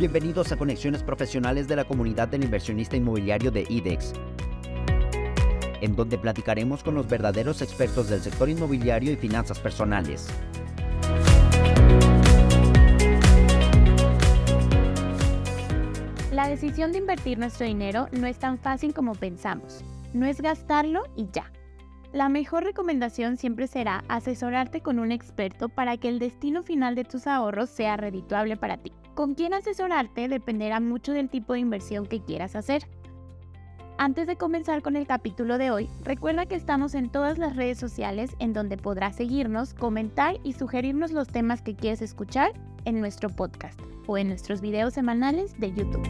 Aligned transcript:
Bienvenidos 0.00 0.50
a 0.50 0.56
Conexiones 0.56 1.02
Profesionales 1.02 1.68
de 1.68 1.76
la 1.76 1.84
Comunidad 1.84 2.26
del 2.26 2.42
Inversionista 2.42 2.96
Inmobiliario 2.96 3.50
de 3.50 3.66
IDEX, 3.68 4.14
en 5.82 5.94
donde 5.94 6.16
platicaremos 6.16 6.82
con 6.82 6.94
los 6.94 7.06
verdaderos 7.06 7.60
expertos 7.60 8.08
del 8.08 8.22
sector 8.22 8.48
inmobiliario 8.48 9.12
y 9.12 9.16
finanzas 9.16 9.58
personales. 9.58 10.26
La 16.32 16.48
decisión 16.48 16.92
de 16.92 16.98
invertir 16.98 17.38
nuestro 17.38 17.66
dinero 17.66 18.08
no 18.12 18.26
es 18.26 18.38
tan 18.38 18.56
fácil 18.56 18.94
como 18.94 19.14
pensamos. 19.14 19.84
No 20.14 20.24
es 20.24 20.40
gastarlo 20.40 21.02
y 21.14 21.28
ya. 21.30 21.52
La 22.14 22.30
mejor 22.30 22.64
recomendación 22.64 23.36
siempre 23.36 23.66
será 23.66 24.02
asesorarte 24.08 24.80
con 24.80 24.98
un 24.98 25.12
experto 25.12 25.68
para 25.68 25.98
que 25.98 26.08
el 26.08 26.18
destino 26.18 26.62
final 26.62 26.94
de 26.94 27.04
tus 27.04 27.26
ahorros 27.26 27.68
sea 27.68 27.98
redituable 27.98 28.56
para 28.56 28.78
ti. 28.78 28.94
Con 29.14 29.34
quién 29.34 29.52
asesorarte 29.54 30.28
dependerá 30.28 30.80
mucho 30.80 31.12
del 31.12 31.28
tipo 31.28 31.52
de 31.52 31.58
inversión 31.58 32.06
que 32.06 32.22
quieras 32.22 32.56
hacer. 32.56 32.86
Antes 33.98 34.26
de 34.26 34.36
comenzar 34.36 34.80
con 34.80 34.96
el 34.96 35.06
capítulo 35.06 35.58
de 35.58 35.70
hoy, 35.70 35.90
recuerda 36.04 36.46
que 36.46 36.54
estamos 36.54 36.94
en 36.94 37.10
todas 37.10 37.36
las 37.36 37.54
redes 37.54 37.78
sociales 37.78 38.34
en 38.38 38.54
donde 38.54 38.78
podrás 38.78 39.16
seguirnos, 39.16 39.74
comentar 39.74 40.36
y 40.42 40.54
sugerirnos 40.54 41.10
los 41.10 41.28
temas 41.28 41.60
que 41.60 41.74
quieres 41.74 42.00
escuchar 42.00 42.52
en 42.86 43.00
nuestro 43.00 43.28
podcast 43.28 43.78
o 44.06 44.16
en 44.16 44.28
nuestros 44.28 44.62
videos 44.62 44.94
semanales 44.94 45.58
de 45.60 45.74
YouTube. 45.74 46.08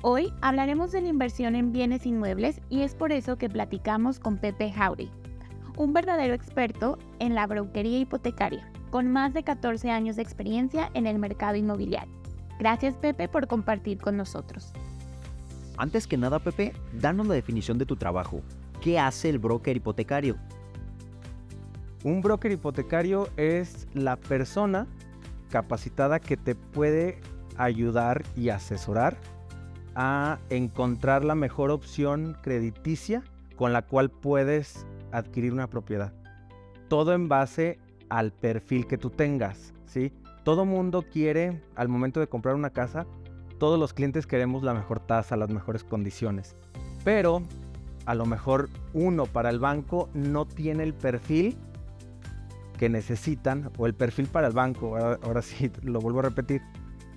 Hoy 0.00 0.32
hablaremos 0.40 0.92
de 0.92 1.02
la 1.02 1.08
inversión 1.08 1.56
en 1.56 1.72
bienes 1.72 2.06
inmuebles 2.06 2.60
y 2.70 2.82
es 2.82 2.94
por 2.94 3.12
eso 3.12 3.36
que 3.36 3.50
platicamos 3.50 4.20
con 4.20 4.38
Pepe 4.38 4.70
Jauri, 4.70 5.10
un 5.76 5.92
verdadero 5.92 6.34
experto 6.34 6.98
en 7.18 7.34
la 7.34 7.46
brokería 7.46 7.98
hipotecaria, 7.98 8.70
con 8.90 9.10
más 9.10 9.34
de 9.34 9.42
14 9.42 9.90
años 9.90 10.16
de 10.16 10.22
experiencia 10.22 10.90
en 10.94 11.06
el 11.06 11.18
mercado 11.18 11.56
inmobiliario. 11.56 12.14
Gracias 12.58 12.96
Pepe 12.96 13.28
por 13.28 13.46
compartir 13.46 13.98
con 13.98 14.16
nosotros. 14.16 14.72
Antes 15.76 16.06
que 16.06 16.16
nada 16.16 16.38
Pepe, 16.38 16.72
danos 16.94 17.26
la 17.26 17.34
definición 17.34 17.78
de 17.78 17.86
tu 17.86 17.96
trabajo. 17.96 18.40
¿Qué 18.80 18.98
hace 18.98 19.28
el 19.28 19.38
broker 19.38 19.76
hipotecario? 19.76 20.36
Un 22.04 22.22
broker 22.22 22.52
hipotecario 22.52 23.28
es 23.36 23.86
la 23.92 24.16
persona 24.16 24.86
capacitada 25.50 26.20
que 26.20 26.36
te 26.36 26.54
puede 26.54 27.20
ayudar 27.56 28.24
y 28.36 28.48
asesorar 28.48 29.16
a 29.94 30.38
encontrar 30.50 31.24
la 31.24 31.34
mejor 31.34 31.70
opción 31.70 32.36
crediticia 32.42 33.22
con 33.56 33.72
la 33.72 33.82
cual 33.82 34.10
puedes 34.10 34.86
adquirir 35.16 35.52
una 35.52 35.68
propiedad. 35.68 36.12
Todo 36.88 37.14
en 37.14 37.28
base 37.28 37.78
al 38.08 38.32
perfil 38.32 38.86
que 38.86 38.98
tú 38.98 39.10
tengas, 39.10 39.72
¿sí? 39.86 40.12
Todo 40.44 40.64
mundo 40.64 41.02
quiere, 41.02 41.62
al 41.74 41.88
momento 41.88 42.20
de 42.20 42.28
comprar 42.28 42.54
una 42.54 42.70
casa, 42.70 43.06
todos 43.58 43.80
los 43.80 43.92
clientes 43.92 44.26
queremos 44.26 44.62
la 44.62 44.74
mejor 44.74 45.00
tasa, 45.00 45.36
las 45.36 45.50
mejores 45.50 45.82
condiciones. 45.82 46.54
Pero 47.04 47.42
a 48.04 48.14
lo 48.14 48.26
mejor 48.26 48.68
uno 48.92 49.26
para 49.26 49.50
el 49.50 49.58
banco 49.58 50.08
no 50.14 50.46
tiene 50.46 50.84
el 50.84 50.94
perfil 50.94 51.56
que 52.78 52.88
necesitan, 52.88 53.70
o 53.78 53.86
el 53.86 53.94
perfil 53.94 54.26
para 54.26 54.46
el 54.48 54.52
banco, 54.52 54.96
ahora, 54.96 55.40
sí 55.42 55.70
lo 55.82 56.00
vuelvo 56.00 56.20
a 56.20 56.24
repetir, 56.24 56.60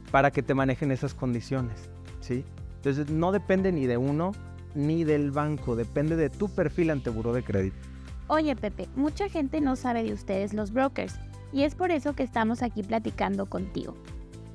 para 0.10 0.32
que 0.32 0.42
te 0.42 0.54
manejen 0.54 0.92
esas 0.92 1.14
condiciones, 1.14 1.90
¿sí? 2.22 2.46
Entonces 2.78 3.10
no 3.10 3.34
depende 3.34 3.72
ni 3.72 3.86
de 3.86 3.98
uno 3.98 4.32
ni 4.74 5.04
del 5.04 5.32
banco, 5.32 5.76
depende 5.76 6.16
de 6.16 6.30
tu 6.30 6.48
perfil 6.50 6.92
ante 6.92 7.10
buró 7.10 7.34
de 7.34 7.44
crédito. 7.44 7.89
Oye 8.32 8.56
Pepe, 8.56 8.88
mucha 8.96 9.28
gente 9.28 9.60
no 9.60 9.76
sabe 9.76 10.04
de 10.04 10.14
ustedes 10.14 10.54
los 10.54 10.72
brokers 10.72 11.16
y 11.52 11.64
es 11.64 11.74
por 11.74 11.90
eso 11.90 12.14
que 12.14 12.22
estamos 12.22 12.62
aquí 12.62 12.84
platicando 12.84 13.48
contigo. 13.48 13.96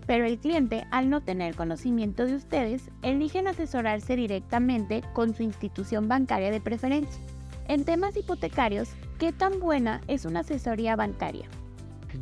Pero 0.06 0.26
el 0.26 0.38
cliente, 0.38 0.86
al 0.92 1.10
no 1.10 1.22
tener 1.22 1.56
conocimiento 1.56 2.24
de 2.24 2.36
ustedes, 2.36 2.88
eligen 3.02 3.48
asesorarse 3.48 4.14
directamente 4.14 5.02
con 5.12 5.34
su 5.34 5.42
institución 5.42 6.06
bancaria 6.06 6.52
de 6.52 6.60
preferencia. 6.60 7.20
En 7.66 7.84
temas 7.84 8.16
hipotecarios, 8.16 8.90
¿qué 9.18 9.32
tan 9.32 9.58
buena 9.58 10.02
es 10.06 10.24
una 10.24 10.40
asesoría 10.40 10.94
bancaria? 10.94 11.48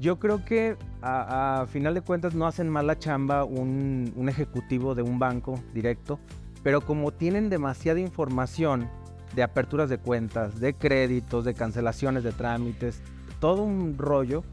Yo 0.00 0.18
creo 0.18 0.42
que 0.46 0.78
a, 1.02 1.66
final 1.68 1.92
de 1.92 2.00
cuentas 2.00 2.34
no 2.34 2.46
hacen 2.46 2.70
mala 2.70 2.98
chamba 2.98 3.44
un, 3.44 4.10
un 4.16 4.28
ejecutivo 4.30 4.94
de 4.94 5.02
un 5.02 5.18
banco 5.18 5.60
directo, 5.74 6.18
pero 6.62 6.80
como 6.80 7.10
tienen 7.10 7.50
demasiada 7.50 8.00
información 8.00 8.88
de 9.34 9.42
aperturas 9.42 9.88
de 9.88 9.98
cuentas, 9.98 10.60
de 10.60 10.74
créditos, 10.74 11.44
de 11.44 11.54
cancelaciones 11.54 12.24
de 12.24 12.32
trámites, 12.32 13.00
todo 13.40 13.62
un 13.62 13.96
rollo, 13.98 14.44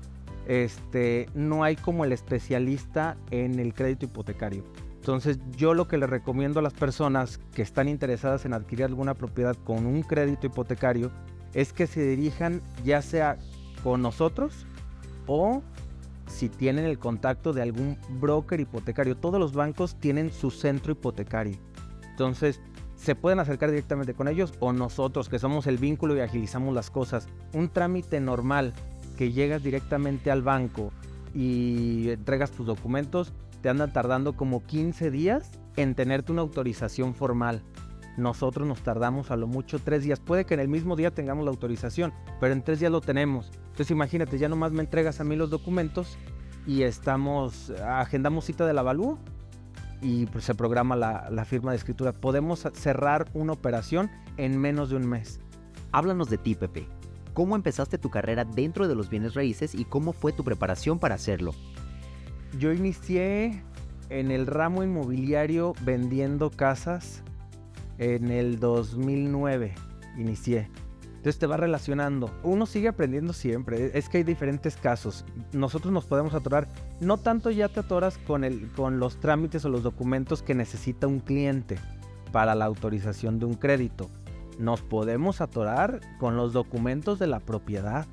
este, 0.47 1.27
no 1.35 1.63
hay 1.63 1.75
como 1.75 2.05
el 2.05 2.11
especialista 2.11 3.17
en 3.31 3.59
el 3.59 3.73
crédito 3.73 4.05
hipotecario. 4.05 4.63
Entonces 4.95 5.39
yo 5.55 5.73
lo 5.73 5.87
que 5.87 5.97
le 5.97 6.07
recomiendo 6.07 6.59
a 6.59 6.63
las 6.63 6.73
personas 6.73 7.39
que 7.53 7.61
están 7.61 7.87
interesadas 7.87 8.45
en 8.45 8.53
adquirir 8.53 8.85
alguna 8.85 9.13
propiedad 9.13 9.55
con 9.55 9.85
un 9.85 10.01
crédito 10.01 10.47
hipotecario 10.47 11.11
es 11.53 11.73
que 11.73 11.87
se 11.87 12.01
dirijan 12.03 12.61
ya 12.83 13.01
sea 13.01 13.37
con 13.83 14.01
nosotros 14.01 14.65
o 15.25 15.63
si 16.27 16.49
tienen 16.49 16.85
el 16.85 16.99
contacto 16.99 17.53
de 17.53 17.61
algún 17.61 17.97
broker 18.19 18.59
hipotecario. 18.59 19.17
Todos 19.17 19.39
los 19.39 19.53
bancos 19.53 19.95
tienen 19.99 20.31
su 20.31 20.51
centro 20.51 20.91
hipotecario. 20.93 21.57
Entonces, 22.09 22.61
se 22.99 23.15
pueden 23.15 23.39
acercar 23.39 23.71
directamente 23.71 24.13
con 24.13 24.27
ellos 24.27 24.53
o 24.59 24.73
nosotros, 24.73 25.29
que 25.29 25.39
somos 25.39 25.67
el 25.67 25.77
vínculo 25.77 26.17
y 26.17 26.19
agilizamos 26.19 26.75
las 26.75 26.91
cosas. 26.91 27.29
Un 27.53 27.69
trámite 27.69 28.19
normal 28.19 28.73
que 29.17 29.31
llegas 29.31 29.63
directamente 29.63 30.31
al 30.31 30.41
banco 30.41 30.91
y 31.33 32.09
entregas 32.09 32.51
tus 32.51 32.67
documentos, 32.67 33.31
te 33.61 33.69
andan 33.69 33.93
tardando 33.93 34.33
como 34.33 34.65
15 34.65 35.11
días 35.11 35.51
en 35.77 35.95
tenerte 35.95 36.33
una 36.33 36.41
autorización 36.41 37.15
formal. 37.15 37.63
Nosotros 38.17 38.67
nos 38.67 38.81
tardamos 38.81 39.31
a 39.31 39.37
lo 39.37 39.47
mucho 39.47 39.79
tres 39.79 40.03
días. 40.03 40.19
Puede 40.19 40.45
que 40.45 40.55
en 40.55 40.59
el 40.59 40.67
mismo 40.67 40.97
día 40.97 41.11
tengamos 41.11 41.45
la 41.45 41.51
autorización, 41.51 42.13
pero 42.41 42.51
en 42.51 42.63
tres 42.63 42.81
días 42.81 42.91
lo 42.91 42.99
tenemos. 42.99 43.49
Entonces 43.67 43.91
imagínate, 43.91 44.37
ya 44.37 44.49
nomás 44.49 44.73
me 44.73 44.81
entregas 44.81 45.21
a 45.21 45.23
mí 45.23 45.37
los 45.37 45.49
documentos 45.49 46.17
y 46.67 46.83
estamos, 46.83 47.69
agendamos 47.69 48.43
cita 48.43 48.65
de 48.65 48.73
la 48.73 48.81
avalúo 48.81 49.19
y 50.01 50.25
pues, 50.27 50.43
se 50.45 50.55
programa 50.55 50.95
la, 50.95 51.29
la 51.29 51.45
firma 51.45 51.71
de 51.71 51.77
escritura. 51.77 52.13
Podemos 52.13 52.67
cerrar 52.73 53.29
una 53.33 53.53
operación 53.53 54.09
en 54.37 54.57
menos 54.57 54.89
de 54.89 54.97
un 54.97 55.07
mes. 55.07 55.39
Háblanos 55.91 56.29
de 56.29 56.37
ti, 56.37 56.55
Pepe. 56.55 56.87
¿Cómo 57.33 57.55
empezaste 57.55 57.97
tu 57.97 58.09
carrera 58.09 58.45
dentro 58.45 58.87
de 58.87 58.95
los 58.95 59.09
bienes 59.09 59.33
raíces 59.33 59.75
y 59.75 59.85
cómo 59.85 60.13
fue 60.13 60.33
tu 60.33 60.43
preparación 60.43 60.99
para 60.99 61.15
hacerlo? 61.15 61.53
Yo 62.57 62.73
inicié 62.73 63.63
en 64.09 64.31
el 64.31 64.47
ramo 64.47 64.83
inmobiliario 64.83 65.73
vendiendo 65.83 66.49
casas 66.49 67.23
en 67.97 68.31
el 68.31 68.59
2009 68.59 69.75
inicié. 70.17 70.69
Entonces 71.19 71.37
te 71.37 71.47
va 71.47 71.57
relacionando. 71.57 72.31
Uno 72.43 72.65
sigue 72.65 72.87
aprendiendo 72.87 73.33
siempre. 73.33 73.91
Es 73.93 74.07
que 74.07 74.19
hay 74.19 74.23
diferentes 74.23 74.77
casos. 74.77 75.25
Nosotros 75.51 75.91
nos 75.91 76.05
podemos 76.05 76.33
atorar. 76.33 76.69
No 77.01 77.17
tanto 77.17 77.51
ya 77.51 77.67
te 77.67 77.81
atoras 77.81 78.17
con, 78.19 78.45
el, 78.45 78.71
con 78.71 78.99
los 78.99 79.19
trámites 79.19 79.65
o 79.65 79.69
los 79.69 79.83
documentos 79.83 80.41
que 80.41 80.55
necesita 80.55 81.07
un 81.07 81.19
cliente 81.19 81.77
para 82.31 82.55
la 82.55 82.63
autorización 82.63 83.37
de 83.37 83.47
un 83.47 83.55
crédito. 83.55 84.09
Nos 84.59 84.81
podemos 84.81 85.41
atorar 85.41 85.99
con 86.19 86.37
los 86.37 86.53
documentos 86.53 87.19
de 87.19 87.27
la 87.27 87.41
propiedad. 87.41 88.05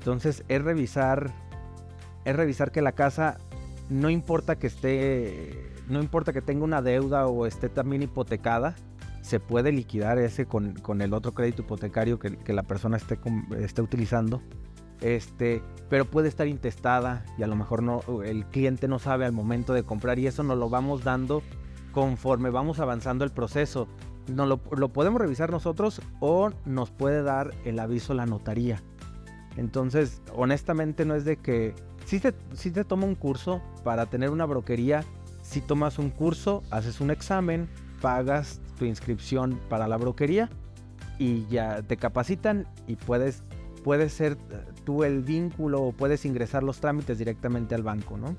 Entonces 0.00 0.44
es 0.48 0.62
revisar, 0.62 1.32
es 2.26 2.36
revisar 2.36 2.72
que 2.72 2.82
la 2.82 2.92
casa 2.92 3.38
no 3.88 4.10
importa 4.10 4.56
que 4.56 4.66
esté, 4.66 5.72
no 5.88 5.98
importa 5.98 6.34
que 6.34 6.42
tenga 6.42 6.64
una 6.64 6.82
deuda 6.82 7.26
o 7.26 7.46
esté 7.46 7.70
también 7.70 8.02
hipotecada 8.02 8.74
se 9.24 9.40
puede 9.40 9.72
liquidar 9.72 10.18
ese 10.18 10.44
con, 10.44 11.00
el 11.00 11.14
otro 11.14 11.32
crédito 11.32 11.62
hipotecario 11.62 12.18
que, 12.18 12.52
la 12.52 12.62
persona 12.62 12.98
esté, 12.98 13.18
esté 13.58 13.80
utilizando. 13.80 14.42
Este, 15.00 15.62
pero 15.88 16.04
puede 16.04 16.28
estar 16.28 16.46
intestada 16.46 17.24
y 17.38 17.42
a 17.42 17.46
lo 17.46 17.56
mejor 17.56 17.82
no, 17.82 18.02
el 18.22 18.44
cliente 18.44 18.86
no 18.86 18.98
sabe 18.98 19.24
al 19.24 19.32
momento 19.32 19.72
de 19.72 19.82
comprar 19.82 20.18
y 20.18 20.26
eso 20.26 20.42
nos 20.42 20.58
lo 20.58 20.68
vamos 20.68 21.04
dando 21.04 21.42
conforme 21.92 22.50
vamos 22.50 22.80
avanzando 22.80 23.24
el 23.24 23.30
proceso. 23.30 23.88
No 24.28 24.44
lo, 24.44 24.58
podemos 24.58 25.22
revisar 25.22 25.50
nosotros 25.50 26.02
o 26.20 26.50
nos 26.66 26.90
puede 26.90 27.22
dar 27.22 27.54
el 27.64 27.78
aviso 27.78 28.12
la 28.12 28.26
notaría. 28.26 28.82
Entonces, 29.56 30.20
honestamente 30.34 31.06
no 31.06 31.14
es 31.14 31.24
de 31.24 31.38
que 31.38 31.74
si 32.04 32.20
te, 32.20 32.34
si 32.52 32.70
te 32.70 32.84
toma 32.84 33.06
un 33.06 33.14
curso 33.14 33.62
para 33.84 34.04
tener 34.04 34.28
una 34.28 34.44
broquería, 34.44 35.02
si 35.40 35.62
tomas 35.62 35.98
un 35.98 36.10
curso, 36.10 36.62
haces 36.70 37.00
un 37.00 37.10
examen, 37.10 37.70
pagas 38.02 38.60
tu 38.78 38.84
inscripción 38.84 39.60
para 39.68 39.88
la 39.88 39.96
broquería 39.96 40.48
y 41.18 41.46
ya 41.46 41.82
te 41.82 41.96
capacitan 41.96 42.66
y 42.86 42.96
puedes, 42.96 43.42
puedes 43.82 44.12
ser 44.12 44.32
eh, 44.50 44.64
tú 44.84 45.04
el 45.04 45.22
vínculo 45.22 45.82
o 45.82 45.92
puedes 45.92 46.24
ingresar 46.24 46.62
los 46.62 46.80
trámites 46.80 47.18
directamente 47.18 47.74
al 47.74 47.82
banco, 47.82 48.16
¿no? 48.16 48.36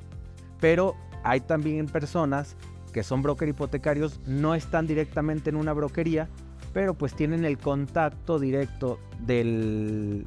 Pero 0.59 0.95
hay 1.23 1.41
también 1.41 1.87
personas 1.87 2.55
que 2.93 3.03
son 3.03 3.21
broker 3.21 3.47
hipotecarios, 3.49 4.21
no 4.25 4.55
están 4.55 4.87
directamente 4.87 5.49
en 5.49 5.57
una 5.57 5.73
broquería, 5.73 6.29
pero 6.73 6.93
pues 6.93 7.13
tienen 7.13 7.45
el 7.45 7.57
contacto 7.57 8.39
directo 8.39 8.99
del, 9.19 10.25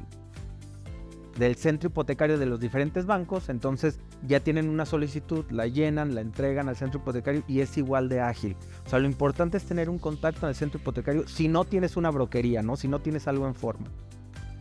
del 1.39 1.55
centro 1.55 1.89
hipotecario 1.89 2.37
de 2.37 2.45
los 2.45 2.59
diferentes 2.59 3.05
bancos, 3.05 3.47
entonces 3.47 3.99
ya 4.27 4.41
tienen 4.41 4.67
una 4.67 4.85
solicitud, 4.85 5.45
la 5.49 5.67
llenan, 5.67 6.13
la 6.13 6.21
entregan 6.21 6.67
al 6.67 6.75
centro 6.75 6.99
hipotecario 6.99 7.43
y 7.47 7.61
es 7.61 7.77
igual 7.77 8.09
de 8.09 8.19
ágil. 8.19 8.57
O 8.85 8.89
sea, 8.89 8.99
lo 8.99 9.07
importante 9.07 9.57
es 9.57 9.63
tener 9.63 9.89
un 9.89 9.99
contacto 9.99 10.45
en 10.45 10.49
el 10.49 10.55
centro 10.55 10.79
hipotecario 10.79 11.27
si 11.27 11.47
no 11.47 11.63
tienes 11.63 11.95
una 11.95 12.11
broquería, 12.11 12.61
¿no? 12.61 12.75
Si 12.75 12.89
no 12.89 12.99
tienes 12.99 13.27
algo 13.27 13.47
en 13.47 13.55
forma. 13.55 13.87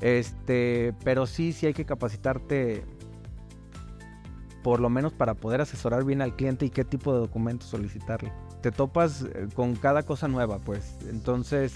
Este, 0.00 0.94
pero 1.02 1.26
sí, 1.26 1.52
sí 1.52 1.66
hay 1.66 1.74
que 1.74 1.84
capacitarte 1.84 2.84
por 4.62 4.78
lo 4.78 4.88
menos 4.88 5.12
para 5.12 5.34
poder 5.34 5.60
asesorar 5.60 6.04
bien 6.04 6.22
al 6.22 6.36
cliente 6.36 6.64
y 6.66 6.70
qué 6.70 6.84
tipo 6.84 7.12
de 7.12 7.18
documentos 7.18 7.68
solicitarle. 7.68 8.32
Te 8.60 8.70
topas 8.70 9.22
eh, 9.22 9.48
con 9.54 9.74
cada 9.74 10.04
cosa 10.04 10.28
nueva, 10.28 10.58
pues. 10.58 10.96
Entonces, 11.10 11.74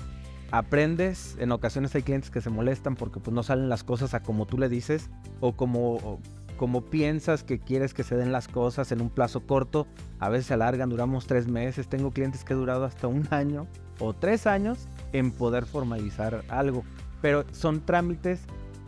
aprendes, 0.53 1.35
en 1.41 1.51
ocasiones 1.51 1.95
hay 1.95 2.03
clientes 2.03 2.31
que 2.31 2.43
se 2.43 2.51
molestan 2.51 2.95
porque 2.95 3.19
pues 3.21 3.35
no 3.35 3.43
salen 3.43 3.71
las 3.71 3.85
cosas 3.85 4.13
a 4.13 4.23
como 4.23 4.47
tú 4.47 4.59
le 4.59 4.69
dices 4.69 5.09
o 5.41 5.57
como, 5.57 6.21
como 6.59 6.83
piensas 6.83 7.43
que 7.43 7.59
quieres 7.59 7.95
que 7.95 8.05
se 8.05 8.17
den 8.17 8.33
las 8.33 8.49
cosas 8.49 8.93
en 8.93 9.01
un 9.01 9.09
plazo 9.09 9.41
corto, 9.41 9.87
a 10.21 10.29
veces 10.29 10.47
se 10.47 10.55
alargan, 10.55 10.91
duramos 10.91 11.27
tres 11.27 11.49
meses, 11.49 11.89
tengo 11.89 12.11
clientes 12.11 12.45
que 12.45 12.53
he 12.53 12.57
durado 12.57 12.85
hasta 12.85 13.07
un 13.07 13.27
año 13.31 13.67
o 13.99 14.13
tres 14.13 14.47
años 14.47 14.87
en 15.15 15.33
poder 15.33 15.65
formalizar 15.65 16.45
algo, 16.49 16.85
pero 17.23 17.47
son 17.53 17.81
trámites 17.81 18.43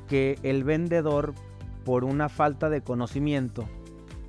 que 0.07 0.39
el 0.43 0.65
vendedor 0.65 1.33
por 1.87 2.05
una 2.05 2.29
falta 2.29 2.69
de 2.69 2.83
conocimiento 2.83 3.65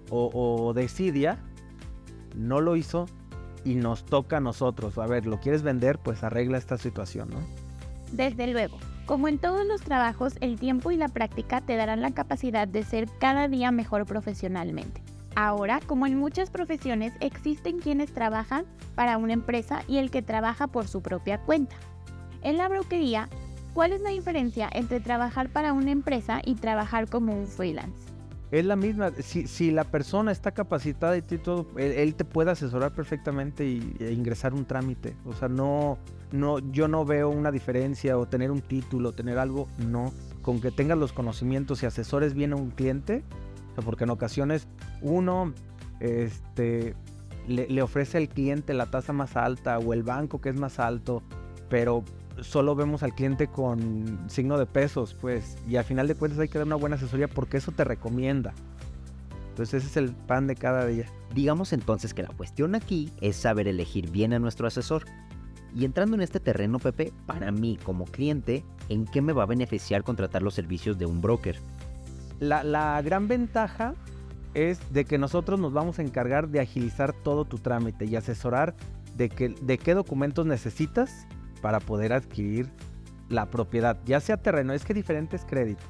o, 0.09 0.29
o 0.33 0.73
desidia 0.73 1.37
no 2.33 2.61
lo 2.61 2.77
hizo 2.77 3.07
y 3.65 3.75
nos 3.75 4.05
toca 4.05 4.37
a 4.37 4.39
nosotros. 4.39 4.97
A 4.97 5.07
ver, 5.07 5.25
¿lo 5.25 5.41
quieres 5.41 5.63
vender? 5.63 5.99
Pues 5.99 6.23
arregla 6.23 6.57
esta 6.57 6.77
situación, 6.77 7.29
¿no? 7.31 7.39
Desde 8.13 8.47
luego. 8.47 8.77
Como 9.05 9.27
en 9.27 9.37
todos 9.37 9.65
los 9.65 9.81
trabajos, 9.81 10.33
el 10.39 10.57
tiempo 10.57 10.91
y 10.91 10.97
la 10.97 11.09
práctica 11.09 11.61
te 11.61 11.75
darán 11.75 12.01
la 12.01 12.11
capacidad 12.11 12.67
de 12.67 12.83
ser 12.83 13.09
cada 13.19 13.47
día 13.47 13.71
mejor 13.71 14.05
profesionalmente. 14.05 15.01
Ahora, 15.35 15.81
como 15.85 16.07
en 16.07 16.17
muchas 16.17 16.49
profesiones, 16.49 17.13
existen 17.19 17.79
quienes 17.79 18.13
trabajan 18.13 18.65
para 18.95 19.17
una 19.17 19.33
empresa 19.33 19.83
y 19.87 19.97
el 19.97 20.09
que 20.09 20.21
trabaja 20.21 20.67
por 20.67 20.87
su 20.87 21.01
propia 21.01 21.39
cuenta. 21.39 21.75
En 22.41 22.57
la 22.57 22.69
broquería, 22.69 23.27
¿cuál 23.73 23.91
es 23.91 24.01
la 24.01 24.11
diferencia 24.11 24.69
entre 24.71 25.01
trabajar 25.01 25.49
para 25.49 25.73
una 25.73 25.91
empresa 25.91 26.41
y 26.45 26.55
trabajar 26.55 27.09
como 27.09 27.37
un 27.37 27.47
freelance? 27.47 28.14
Es 28.59 28.65
la 28.65 28.75
misma. 28.75 29.11
Si, 29.19 29.71
la 29.71 29.83
persona 29.83 30.31
está 30.31 30.51
capacitada 30.51 31.17
y 31.17 31.21
todo, 31.21 31.67
él, 31.77 32.15
te 32.15 32.25
puede 32.25 32.51
asesorar 32.51 32.93
perfectamente 32.93 33.65
y, 33.65 33.95
e 33.99 34.11
ingresar 34.11 34.53
un 34.53 34.65
trámite. 34.65 35.15
O 35.25 35.33
sea, 35.33 35.47
no, 35.47 35.97
no, 36.31 36.59
yo 36.71 36.87
no 36.87 37.05
veo 37.05 37.29
una 37.29 37.51
diferencia 37.51 38.17
o 38.17 38.27
tener 38.27 38.51
un 38.51 38.61
título, 38.61 39.13
tener 39.13 39.37
algo, 39.37 39.67
no. 39.77 40.13
Con 40.41 40.61
que 40.61 40.71
tengas 40.71 40.97
los 40.97 41.11
conocimientos 41.11 41.83
y 41.83 41.85
asesores 41.85 42.33
bien 42.33 42.53
a 42.53 42.55
un 42.55 42.71
cliente, 42.71 43.23
porque 43.83 44.03
en 44.03 44.11
ocasiones 44.11 44.67
uno 45.01 45.53
este, 45.99 46.95
le, 47.47 47.67
le 47.67 47.81
ofrece 47.81 48.17
al 48.17 48.29
cliente 48.29 48.73
la 48.73 48.85
tasa 48.85 49.11
más 49.11 49.35
alta 49.35 49.79
o 49.79 49.93
el 49.93 50.03
banco 50.03 50.39
que 50.39 50.49
es 50.49 50.55
más 50.55 50.79
alto, 50.79 51.23
pero 51.69 52.03
solo 52.41 52.75
vemos 52.75 53.03
al 53.03 53.13
cliente 53.13 53.47
con 53.47 54.25
signo 54.27 54.57
de 54.57 54.65
pesos, 54.65 55.15
pues, 55.19 55.57
y 55.67 55.77
al 55.77 55.83
final 55.83 56.07
de 56.07 56.15
cuentas 56.15 56.39
hay 56.39 56.47
que 56.47 56.57
dar 56.57 56.67
una 56.67 56.75
buena 56.75 56.95
asesoría 56.95 57.27
porque 57.27 57.57
eso 57.57 57.71
te 57.71 57.83
recomienda. 57.83 58.53
Entonces 59.49 59.83
ese 59.83 59.87
es 59.87 59.97
el 59.97 60.11
pan 60.13 60.47
de 60.47 60.55
cada 60.55 60.85
día. 60.85 61.05
Digamos 61.33 61.71
entonces 61.71 62.13
que 62.13 62.23
la 62.23 62.29
cuestión 62.29 62.75
aquí 62.75 63.11
es 63.21 63.37
saber 63.37 63.67
elegir 63.67 64.11
bien 64.11 64.33
a 64.33 64.39
nuestro 64.39 64.67
asesor. 64.67 65.05
Y 65.73 65.85
entrando 65.85 66.15
en 66.15 66.21
este 66.21 66.39
terreno, 66.39 66.79
Pepe, 66.79 67.13
para 67.25 67.51
mí 67.51 67.77
como 67.83 68.05
cliente, 68.05 68.65
¿en 68.89 69.05
qué 69.05 69.21
me 69.21 69.33
va 69.33 69.43
a 69.43 69.47
beneficiar 69.47 70.03
contratar 70.03 70.41
los 70.41 70.53
servicios 70.53 70.97
de 70.97 71.05
un 71.05 71.21
broker? 71.21 71.57
La, 72.39 72.63
la 72.63 73.01
gran 73.01 73.29
ventaja 73.29 73.93
es 74.53 74.79
de 74.91 75.05
que 75.05 75.17
nosotros 75.17 75.59
nos 75.59 75.73
vamos 75.73 75.99
a 75.99 76.01
encargar 76.01 76.49
de 76.49 76.59
agilizar 76.59 77.13
todo 77.13 77.45
tu 77.45 77.57
trámite 77.57 78.05
y 78.05 78.15
asesorar 78.15 78.75
de, 79.15 79.29
que, 79.29 79.49
de 79.49 79.77
qué 79.77 79.93
documentos 79.93 80.45
necesitas 80.45 81.27
para 81.61 81.79
poder 81.79 82.13
adquirir 82.13 82.71
la 83.29 83.49
propiedad, 83.49 83.97
ya 84.05 84.19
sea 84.19 84.37
terreno, 84.37 84.73
es 84.73 84.85
que 84.85 84.93
diferentes 84.93 85.45
créditos. 85.45 85.87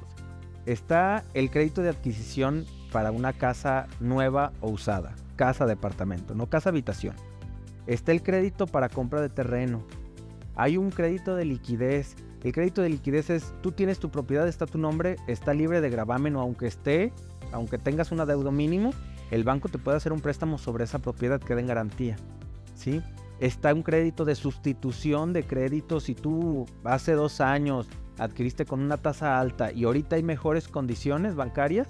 Está 0.64 1.24
el 1.34 1.50
crédito 1.50 1.82
de 1.82 1.90
adquisición 1.90 2.64
para 2.92 3.12
una 3.12 3.32
casa 3.32 3.86
nueva 4.00 4.52
o 4.60 4.70
usada, 4.70 5.14
casa 5.36 5.66
departamento, 5.66 6.34
no 6.34 6.48
casa 6.48 6.70
habitación. 6.70 7.14
Está 7.86 8.12
el 8.12 8.22
crédito 8.22 8.66
para 8.66 8.88
compra 8.88 9.20
de 9.20 9.28
terreno. 9.28 9.84
Hay 10.56 10.76
un 10.76 10.90
crédito 10.90 11.36
de 11.36 11.44
liquidez. 11.44 12.16
El 12.42 12.52
crédito 12.52 12.82
de 12.82 12.88
liquidez 12.88 13.30
es, 13.30 13.54
tú 13.62 13.72
tienes 13.72 13.98
tu 13.98 14.10
propiedad, 14.10 14.48
está 14.48 14.66
tu 14.66 14.78
nombre, 14.78 15.16
está 15.26 15.54
libre 15.54 15.80
de 15.80 15.90
gravamen 15.90 16.36
o 16.36 16.40
aunque 16.40 16.66
esté, 16.66 17.12
aunque 17.52 17.78
tengas 17.78 18.12
un 18.12 18.20
adeudo 18.20 18.50
mínimo, 18.50 18.90
el 19.30 19.44
banco 19.44 19.68
te 19.68 19.78
puede 19.78 19.96
hacer 19.96 20.12
un 20.12 20.20
préstamo 20.20 20.58
sobre 20.58 20.84
esa 20.84 20.98
propiedad 20.98 21.40
que 21.40 21.54
den 21.54 21.66
garantía. 21.66 22.16
¿Sí? 22.74 23.02
Está 23.40 23.74
un 23.74 23.82
crédito 23.82 24.24
de 24.24 24.34
sustitución 24.34 25.32
de 25.32 25.44
crédito. 25.44 26.00
Si 26.00 26.14
tú 26.14 26.66
hace 26.84 27.12
dos 27.12 27.40
años 27.40 27.88
adquiriste 28.18 28.64
con 28.64 28.80
una 28.80 28.96
tasa 28.96 29.38
alta 29.38 29.72
y 29.72 29.84
ahorita 29.84 30.16
hay 30.16 30.22
mejores 30.22 30.68
condiciones 30.68 31.34
bancarias, 31.34 31.88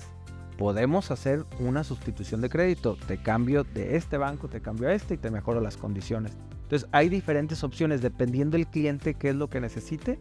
podemos 0.58 1.10
hacer 1.10 1.44
una 1.60 1.84
sustitución 1.84 2.40
de 2.40 2.48
crédito. 2.48 2.96
Te 3.06 3.18
cambio 3.18 3.64
de 3.64 3.96
este 3.96 4.16
banco, 4.16 4.48
te 4.48 4.60
cambio 4.60 4.88
a 4.88 4.94
este 4.94 5.14
y 5.14 5.18
te 5.18 5.30
mejoro 5.30 5.60
las 5.60 5.76
condiciones. 5.76 6.36
Entonces 6.62 6.88
hay 6.92 7.08
diferentes 7.08 7.62
opciones 7.62 8.02
dependiendo 8.02 8.56
del 8.56 8.66
cliente 8.66 9.14
qué 9.14 9.30
es 9.30 9.36
lo 9.36 9.48
que 9.48 9.60
necesite. 9.60 10.18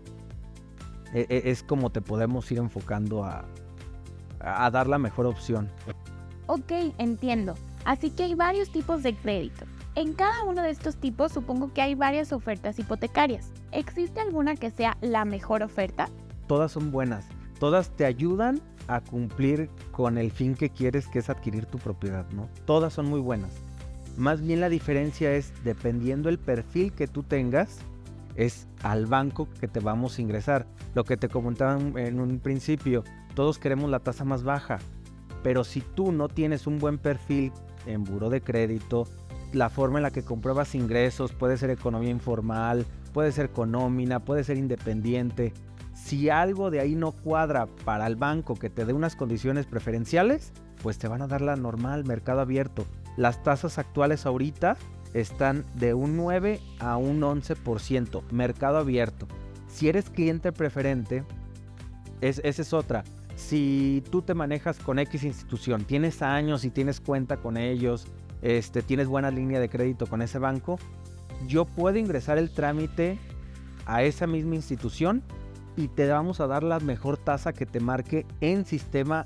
E, 1.14 1.26
e, 1.30 1.50
es 1.50 1.64
como 1.64 1.92
te 1.92 2.02
podemos 2.02 2.52
ir 2.52 2.60
enfocando 2.60 3.24
a, 3.24 3.46
a 4.40 4.70
dar 4.70 4.88
la 4.88 5.00
mejor 5.00 5.26
opción. 5.26 5.72
Ok, 6.48 6.72
entiendo. 7.00 7.56
Así 7.86 8.12
que 8.12 8.24
hay 8.24 8.36
varios 8.36 8.70
tipos 8.70 9.02
de 9.02 9.16
crédito. 9.16 9.66
En 9.96 10.12
cada 10.12 10.44
uno 10.44 10.62
de 10.62 10.72
estos 10.72 10.98
tipos 10.98 11.32
supongo 11.32 11.72
que 11.72 11.82
hay 11.82 11.96
varias 11.96 12.34
ofertas 12.34 12.78
hipotecarias. 12.78 13.54
¿Existe 13.72 14.20
alguna 14.20 14.58
que 14.58 14.70
sea 14.70 14.98
la 15.00 15.24
mejor 15.24 15.64
oferta? 15.64 16.10
Todas 16.48 16.74
son 16.74 16.92
buenas. 16.92 17.26
Todas 17.62 17.92
te 17.92 18.04
ayudan 18.04 18.60
a 18.90 19.00
cumplir 19.00 19.70
con 19.94 20.18
el 20.18 20.32
fin 20.32 20.54
que 20.54 20.70
quieres, 20.70 21.08
que 21.08 21.20
es 21.20 21.30
adquirir 21.30 21.66
tu 21.66 21.78
propiedad, 21.78 22.30
¿no? 22.32 22.50
Todas 22.66 22.92
son 22.92 23.06
muy 23.06 23.22
buenas. 23.22 23.52
Más 24.18 24.42
bien 24.42 24.60
la 24.60 24.68
diferencia 24.68 25.34
es, 25.34 25.54
dependiendo 25.64 26.28
el 26.28 26.40
perfil 26.40 26.92
que 26.92 27.08
tú 27.08 27.24
tengas, 27.24 27.80
es 28.36 28.68
al 28.84 29.06
banco 29.06 29.48
que 29.62 29.70
te 29.70 29.80
vamos 29.80 30.18
a 30.18 30.22
ingresar. 30.22 30.68
Lo 30.94 31.06
que 31.06 31.16
te 31.16 31.30
comentaba 31.30 31.80
en 31.80 32.20
un 32.20 32.40
principio, 32.40 33.06
todos 33.34 33.60
queremos 33.60 33.90
la 33.90 34.00
tasa 34.00 34.26
más 34.26 34.44
baja, 34.44 34.80
pero 35.42 35.64
si 35.64 35.80
tú 35.80 36.12
no 36.12 36.28
tienes 36.28 36.68
un 36.68 36.80
buen 36.80 36.98
perfil 36.98 37.54
en 37.86 38.04
buro 38.04 38.30
de 38.30 38.42
crédito, 38.42 39.08
la 39.56 39.70
forma 39.70 40.00
en 40.00 40.04
la 40.04 40.12
que 40.12 40.24
compruebas 40.24 40.76
ingresos, 40.76 41.32
puede 41.32 41.58
ser 41.58 41.70
economía 41.70 42.10
informal, 42.10 42.86
puede 43.14 43.32
ser 43.32 43.46
económica, 43.46 44.20
puede 44.20 44.44
ser 44.44 44.58
independiente. 44.58 45.54
Si 45.94 46.30
algo 46.30 46.70
de 46.70 46.82
ahí 46.82 46.96
no 46.96 47.14
cuadra 47.14 47.68
para 47.86 48.06
el 48.06 48.18
banco 48.18 48.56
que 48.56 48.70
te 48.70 48.86
dé 48.86 48.94
unas 48.94 49.16
condiciones 49.16 49.66
preferenciales, 49.66 50.52
pues 50.84 50.98
te 50.98 51.08
van 51.08 51.22
a 51.22 51.28
dar 51.28 51.42
la 51.42 51.56
normal, 51.56 52.04
mercado 52.06 52.42
abierto. 52.42 52.86
Las 53.18 53.42
tasas 53.44 53.78
actuales 53.78 54.26
ahorita 54.26 54.78
están 55.14 55.64
de 55.76 55.94
un 55.94 56.18
9 56.18 56.60
a 56.80 56.98
un 56.98 57.22
11%, 57.22 58.24
mercado 58.32 58.78
abierto. 58.78 59.28
Si 59.68 59.88
eres 59.88 60.10
cliente 60.10 60.52
preferente, 60.52 61.24
es, 62.20 62.42
esa 62.44 62.62
es 62.62 62.74
otra. 62.74 63.04
Si 63.36 64.04
tú 64.12 64.22
te 64.22 64.34
manejas 64.34 64.78
con 64.80 65.00
X 65.00 65.24
institución, 65.24 65.86
tienes 65.86 66.22
años 66.22 66.66
y 66.66 66.70
tienes 66.70 67.00
cuenta 67.00 67.38
con 67.38 67.58
ellos, 67.58 68.08
este, 68.46 68.84
tienes 68.84 69.08
buena 69.08 69.32
línea 69.32 69.60
de 69.60 69.70
crédito 69.70 70.06
con 70.06 70.22
ese 70.22 70.38
banco, 70.38 70.78
yo 71.48 71.66
puedo 71.66 71.98
ingresar 71.98 72.38
el 72.38 72.52
trámite 72.52 73.18
a 73.88 74.04
esa 74.04 74.28
misma 74.28 74.54
institución 74.54 75.24
y 75.76 75.88
te 75.88 76.08
vamos 76.08 76.40
a 76.40 76.46
dar 76.46 76.62
la 76.62 76.80
mejor 76.80 77.18
tasa 77.18 77.54
que 77.54 77.66
te 77.66 77.80
marque 77.80 78.24
en 78.42 78.66
sistema 78.66 79.26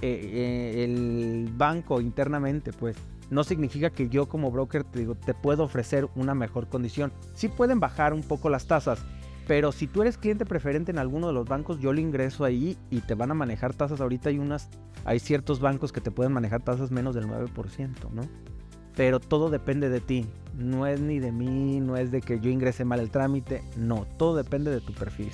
eh, 0.00 0.30
eh, 0.32 0.84
el 0.84 1.50
banco 1.56 2.00
internamente, 2.00 2.72
pues. 2.72 2.96
No 3.30 3.42
significa 3.42 3.90
que 3.90 4.08
yo 4.08 4.28
como 4.28 4.50
broker 4.50 4.84
te 4.84 5.06
te 5.06 5.34
puedo 5.34 5.64
ofrecer 5.64 6.06
una 6.14 6.34
mejor 6.34 6.68
condición. 6.68 7.12
Sí 7.34 7.48
pueden 7.48 7.80
bajar 7.80 8.12
un 8.12 8.22
poco 8.22 8.48
las 8.48 8.66
tasas, 8.66 9.04
pero 9.46 9.72
si 9.72 9.86
tú 9.86 10.02
eres 10.02 10.18
cliente 10.18 10.46
preferente 10.46 10.90
en 10.90 10.98
alguno 10.98 11.26
de 11.26 11.32
los 11.32 11.46
bancos, 11.46 11.80
yo 11.80 11.92
le 11.92 12.00
ingreso 12.00 12.44
ahí 12.44 12.76
y 12.90 13.00
te 13.00 13.14
van 13.14 13.30
a 13.30 13.34
manejar 13.34 13.74
tasas. 13.74 14.00
Ahorita 14.00 14.28
hay 14.28 14.38
unas, 14.38 14.68
hay 15.04 15.18
ciertos 15.18 15.60
bancos 15.60 15.92
que 15.92 16.00
te 16.00 16.10
pueden 16.10 16.32
manejar 16.32 16.62
tasas 16.62 16.90
menos 16.90 17.14
del 17.14 17.26
9%, 17.26 18.10
¿no? 18.12 18.22
pero 18.96 19.20
todo 19.20 19.50
depende 19.50 19.88
de 19.88 20.00
ti. 20.00 20.26
No 20.56 20.86
es 20.86 21.00
ni 21.00 21.18
de 21.18 21.32
mí, 21.32 21.80
no 21.80 21.96
es 21.96 22.10
de 22.10 22.20
que 22.20 22.40
yo 22.40 22.50
ingrese 22.50 22.84
mal 22.84 23.00
el 23.00 23.10
trámite, 23.10 23.62
no, 23.76 24.06
todo 24.18 24.36
depende 24.36 24.70
de 24.70 24.80
tu 24.80 24.92
perfil. 24.92 25.30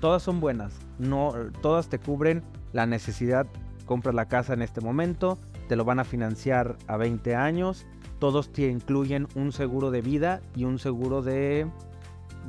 Todas 0.00 0.22
son 0.22 0.40
buenas, 0.40 0.74
no, 0.98 1.32
todas 1.62 1.88
te 1.88 1.98
cubren 1.98 2.42
la 2.72 2.86
necesidad, 2.86 3.46
compras 3.86 4.14
la 4.14 4.26
casa 4.26 4.54
en 4.54 4.62
este 4.62 4.80
momento, 4.80 5.38
te 5.68 5.76
lo 5.76 5.84
van 5.84 5.98
a 5.98 6.04
financiar 6.04 6.76
a 6.86 6.96
20 6.96 7.34
años, 7.34 7.86
todos 8.18 8.52
te 8.52 8.68
incluyen 8.68 9.28
un 9.34 9.52
seguro 9.52 9.90
de 9.90 10.02
vida 10.02 10.40
y 10.54 10.64
un 10.64 10.78
seguro 10.78 11.22
de, 11.22 11.66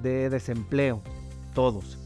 de 0.02 0.30
desempleo, 0.30 1.02
todos. 1.54 2.00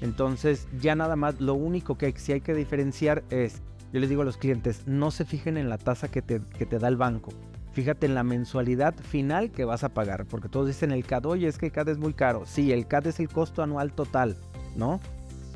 Entonces 0.00 0.66
ya 0.80 0.94
nada 0.94 1.16
más, 1.16 1.40
lo 1.40 1.54
único 1.54 1.96
que 1.98 2.12
sí 2.16 2.32
hay 2.32 2.40
que 2.40 2.54
diferenciar 2.54 3.22
es, 3.30 3.62
yo 3.92 4.00
les 4.00 4.08
digo 4.08 4.22
a 4.22 4.24
los 4.24 4.36
clientes, 4.36 4.86
no 4.86 5.10
se 5.10 5.24
fijen 5.24 5.56
en 5.56 5.68
la 5.68 5.78
tasa 5.78 6.08
que 6.08 6.22
te, 6.22 6.40
que 6.58 6.66
te 6.66 6.78
da 6.78 6.88
el 6.88 6.96
banco. 6.96 7.32
Fíjate 7.72 8.06
en 8.06 8.14
la 8.14 8.24
mensualidad 8.24 8.94
final 8.96 9.52
que 9.52 9.64
vas 9.64 9.84
a 9.84 9.90
pagar, 9.90 10.26
porque 10.26 10.48
todos 10.48 10.66
dicen 10.66 10.90
el 10.90 11.04
CAD, 11.04 11.26
oye, 11.26 11.46
es 11.46 11.58
que 11.58 11.66
el 11.66 11.72
CAD 11.72 11.90
es 11.90 11.98
muy 11.98 12.14
caro. 12.14 12.42
Sí, 12.44 12.72
el 12.72 12.86
CAD 12.86 13.08
es 13.08 13.20
el 13.20 13.28
costo 13.28 13.62
anual 13.62 13.92
total, 13.92 14.36
¿no? 14.74 15.00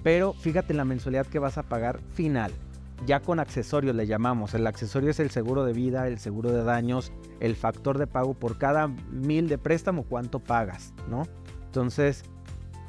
Pero 0.04 0.32
fíjate 0.34 0.72
en 0.72 0.76
la 0.76 0.84
mensualidad 0.84 1.26
que 1.26 1.38
vas 1.38 1.58
a 1.58 1.64
pagar 1.64 1.98
final. 2.12 2.52
Ya 3.06 3.20
con 3.20 3.40
accesorios 3.40 3.96
le 3.96 4.06
llamamos. 4.06 4.54
El 4.54 4.66
accesorio 4.66 5.10
es 5.10 5.18
el 5.18 5.30
seguro 5.30 5.64
de 5.64 5.72
vida, 5.72 6.06
el 6.06 6.18
seguro 6.18 6.52
de 6.52 6.62
daños, 6.62 7.12
el 7.40 7.56
factor 7.56 7.98
de 7.98 8.06
pago 8.06 8.34
por 8.34 8.58
cada 8.58 8.86
mil 8.86 9.48
de 9.48 9.58
préstamo, 9.58 10.04
cuánto 10.04 10.38
pagas, 10.38 10.94
¿no? 11.08 11.22
Entonces, 11.74 12.22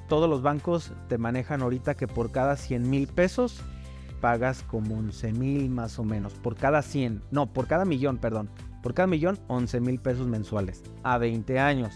todos 0.08 0.30
los 0.30 0.44
bancos 0.44 0.92
te 1.10 1.18
manejan 1.18 1.64
ahorita 1.64 1.96
que 1.96 2.08
por 2.08 2.32
cada 2.32 2.56
100 2.56 2.88
mil 2.88 3.08
pesos 3.08 3.62
pagas 4.22 4.62
como 4.62 4.96
11 5.00 5.34
mil 5.34 5.72
más 5.72 5.98
o 5.98 6.04
menos. 6.04 6.34
Por 6.34 6.56
cada 6.56 6.84
100, 6.84 7.24
no, 7.32 7.52
por 7.52 7.66
cada 7.66 7.84
millón, 7.84 8.20
perdón. 8.20 8.48
Por 8.84 8.94
cada 8.94 9.08
millón, 9.08 9.40
11 9.48 9.80
mil 9.80 10.00
pesos 10.00 10.28
mensuales. 10.28 10.84
A 11.02 11.18
20 11.18 11.58
años. 11.58 11.96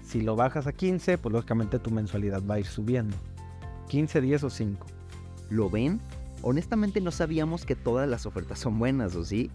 Si 0.00 0.20
lo 0.20 0.36
bajas 0.36 0.68
a 0.68 0.72
15, 0.72 1.18
pues 1.18 1.32
lógicamente 1.32 1.80
tu 1.80 1.90
mensualidad 1.90 2.40
va 2.48 2.54
a 2.54 2.60
ir 2.60 2.66
subiendo. 2.66 3.16
15, 3.88 4.20
10 4.20 4.44
o 4.44 4.50
5. 4.50 4.86
¿Lo 5.50 5.68
ven? 5.68 6.00
Honestamente 6.42 7.00
no 7.00 7.10
sabíamos 7.10 7.64
que 7.64 7.74
todas 7.74 8.08
las 8.08 8.26
ofertas 8.26 8.60
son 8.60 8.78
buenas, 8.78 9.16
¿o 9.16 9.24
sí? 9.24 9.50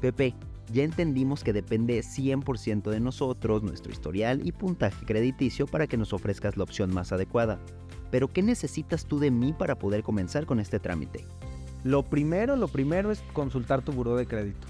Pepe, 0.00 0.34
ya 0.72 0.82
entendimos 0.82 1.42
que 1.42 1.52
depende 1.52 2.00
100% 2.00 2.90
de 2.90 3.00
nosotros, 3.00 3.62
nuestro 3.62 3.92
historial 3.92 4.46
y 4.46 4.52
puntaje 4.52 5.04
crediticio 5.06 5.66
para 5.66 5.86
que 5.86 5.96
nos 5.96 6.12
ofrezcas 6.12 6.56
la 6.56 6.64
opción 6.64 6.92
más 6.92 7.12
adecuada. 7.12 7.58
Pero 8.10 8.28
¿qué 8.28 8.42
necesitas 8.42 9.06
tú 9.06 9.18
de 9.18 9.30
mí 9.30 9.52
para 9.52 9.78
poder 9.78 10.02
comenzar 10.02 10.46
con 10.46 10.60
este 10.60 10.78
trámite? 10.78 11.24
Lo 11.84 12.02
primero, 12.02 12.56
lo 12.56 12.68
primero 12.68 13.10
es 13.10 13.22
consultar 13.32 13.82
tu 13.82 13.92
buró 13.92 14.16
de 14.16 14.26
crédito. 14.26 14.66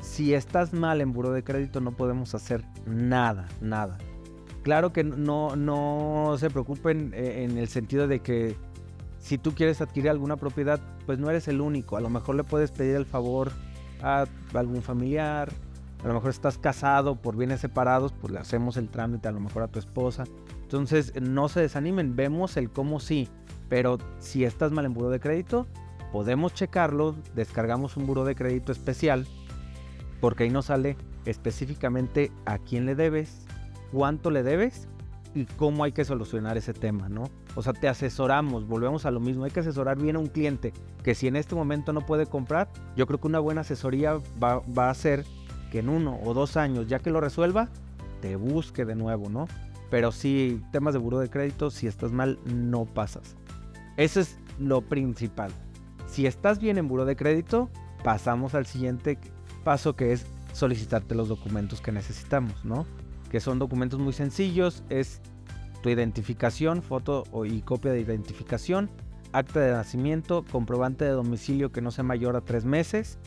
Si 0.00 0.34
estás 0.34 0.72
mal 0.72 1.00
en 1.00 1.12
buró 1.12 1.32
de 1.32 1.42
crédito 1.42 1.80
no 1.80 1.92
podemos 1.92 2.34
hacer 2.34 2.64
nada, 2.86 3.48
nada. 3.60 3.98
Claro 4.62 4.92
que 4.92 5.04
no, 5.04 5.56
no 5.56 6.36
se 6.38 6.50
preocupen 6.50 7.12
eh, 7.14 7.44
en 7.44 7.56
el 7.56 7.68
sentido 7.68 8.08
de 8.08 8.20
que 8.20 8.56
si 9.18 9.38
tú 9.38 9.54
quieres 9.54 9.80
adquirir 9.80 10.10
alguna 10.10 10.36
propiedad, 10.36 10.80
pues 11.06 11.18
no 11.18 11.30
eres 11.30 11.48
el 11.48 11.60
único. 11.60 11.96
A 11.96 12.00
lo 12.00 12.10
mejor 12.10 12.34
le 12.36 12.44
puedes 12.44 12.70
pedir 12.70 12.96
el 12.96 13.06
favor 13.06 13.52
a 14.02 14.26
algún 14.54 14.82
familiar, 14.82 15.50
a 16.04 16.08
lo 16.08 16.14
mejor 16.14 16.30
estás 16.30 16.58
casado 16.58 17.16
por 17.16 17.36
bienes 17.36 17.60
separados, 17.60 18.12
pues 18.12 18.32
le 18.32 18.38
hacemos 18.38 18.76
el 18.76 18.88
trámite 18.88 19.28
a 19.28 19.32
lo 19.32 19.40
mejor 19.40 19.62
a 19.62 19.68
tu 19.68 19.78
esposa. 19.78 20.24
Entonces 20.62 21.12
no 21.20 21.48
se 21.48 21.60
desanimen, 21.60 22.16
vemos 22.16 22.56
el 22.56 22.70
cómo 22.70 23.00
sí, 23.00 23.28
pero 23.68 23.98
si 24.18 24.44
estás 24.44 24.72
mal 24.72 24.84
en 24.84 24.94
buro 24.94 25.10
de 25.10 25.20
crédito, 25.20 25.66
podemos 26.12 26.54
checarlo, 26.54 27.16
descargamos 27.34 27.96
un 27.96 28.06
buro 28.06 28.24
de 28.24 28.34
crédito 28.34 28.72
especial, 28.72 29.26
porque 30.20 30.44
ahí 30.44 30.50
nos 30.50 30.66
sale 30.66 30.96
específicamente 31.24 32.30
a 32.44 32.58
quién 32.58 32.86
le 32.86 32.94
debes, 32.94 33.46
cuánto 33.92 34.30
le 34.30 34.42
debes 34.42 34.88
y 35.36 35.44
cómo 35.44 35.84
hay 35.84 35.92
que 35.92 36.06
solucionar 36.06 36.56
ese 36.56 36.72
tema, 36.72 37.10
¿no? 37.10 37.24
O 37.56 37.62
sea, 37.62 37.74
te 37.74 37.88
asesoramos, 37.88 38.66
volvemos 38.66 39.04
a 39.04 39.10
lo 39.10 39.20
mismo, 39.20 39.44
hay 39.44 39.50
que 39.50 39.60
asesorar 39.60 39.98
bien 39.98 40.16
a 40.16 40.18
un 40.18 40.28
cliente 40.28 40.72
que 41.04 41.14
si 41.14 41.28
en 41.28 41.36
este 41.36 41.54
momento 41.54 41.92
no 41.92 42.00
puede 42.06 42.24
comprar, 42.24 42.70
yo 42.96 43.06
creo 43.06 43.20
que 43.20 43.26
una 43.26 43.38
buena 43.38 43.60
asesoría 43.60 44.18
va, 44.42 44.62
a 44.76 44.90
hacer 44.90 45.26
que 45.70 45.80
en 45.80 45.90
uno 45.90 46.18
o 46.24 46.32
dos 46.32 46.56
años, 46.56 46.88
ya 46.88 47.00
que 47.00 47.10
lo 47.10 47.20
resuelva, 47.20 47.68
te 48.22 48.36
busque 48.36 48.86
de 48.86 48.94
nuevo, 48.94 49.28
¿no? 49.28 49.46
Pero 49.90 50.10
sí, 50.10 50.62
temas 50.72 50.94
de 50.94 51.00
buro 51.00 51.18
de 51.18 51.28
crédito, 51.28 51.70
si 51.70 51.86
estás 51.86 52.12
mal, 52.12 52.38
no 52.46 52.86
pasas. 52.86 53.36
Eso 53.98 54.20
es 54.20 54.38
lo 54.58 54.80
principal. 54.80 55.52
Si 56.08 56.26
estás 56.26 56.58
bien 56.60 56.78
en 56.78 56.88
buro 56.88 57.04
de 57.04 57.14
crédito, 57.14 57.68
pasamos 58.02 58.54
al 58.54 58.64
siguiente 58.64 59.18
paso 59.64 59.96
que 59.96 60.12
es 60.12 60.24
solicitarte 60.54 61.14
los 61.14 61.28
documentos 61.28 61.82
que 61.82 61.92
necesitamos, 61.92 62.64
¿no? 62.64 62.86
Que 63.30 63.40
son 63.40 63.58
documentos 63.58 63.98
muy 63.98 64.12
sencillos, 64.12 64.82
es 64.88 65.20
tu 65.82 65.88
identificación, 65.88 66.82
foto 66.82 67.24
y 67.44 67.60
copia 67.62 67.92
de 67.92 68.00
identificación, 68.00 68.90
acta 69.32 69.60
de 69.60 69.72
nacimiento, 69.72 70.44
comprobante 70.50 71.04
de 71.04 71.10
domicilio 71.10 71.72
que 71.72 71.80
no 71.80 71.90
sea 71.90 72.04
mayor 72.04 72.36
a 72.36 72.40
tres 72.40 72.64
meses, 72.64 73.18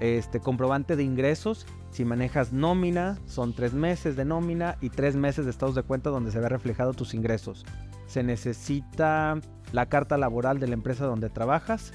este 0.00 0.40
comprobante 0.40 0.96
de 0.96 1.04
ingresos, 1.04 1.66
si 1.90 2.04
manejas 2.04 2.52
nómina, 2.52 3.18
son 3.26 3.54
tres 3.54 3.72
meses 3.74 4.16
de 4.16 4.24
nómina 4.24 4.76
y 4.80 4.90
tres 4.90 5.14
meses 5.14 5.44
de 5.44 5.52
estados 5.52 5.76
de 5.76 5.82
cuenta 5.82 6.10
donde 6.10 6.32
se 6.32 6.40
ve 6.40 6.48
reflejado 6.48 6.92
tus 6.92 7.14
ingresos. 7.14 7.64
Se 8.06 8.22
necesita 8.22 9.38
la 9.72 9.86
carta 9.86 10.18
laboral 10.18 10.58
de 10.58 10.66
la 10.66 10.74
empresa 10.74 11.06
donde 11.06 11.30
trabajas, 11.30 11.92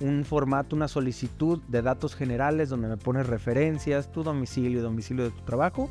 un 0.00 0.24
formato, 0.24 0.74
una 0.74 0.88
solicitud 0.88 1.60
de 1.68 1.82
datos 1.82 2.16
generales 2.16 2.70
donde 2.70 2.88
me 2.88 2.96
pones 2.96 3.26
referencias, 3.26 4.10
tu 4.10 4.22
domicilio, 4.22 4.82
domicilio 4.82 5.24
de 5.24 5.30
tu 5.30 5.42
trabajo 5.42 5.90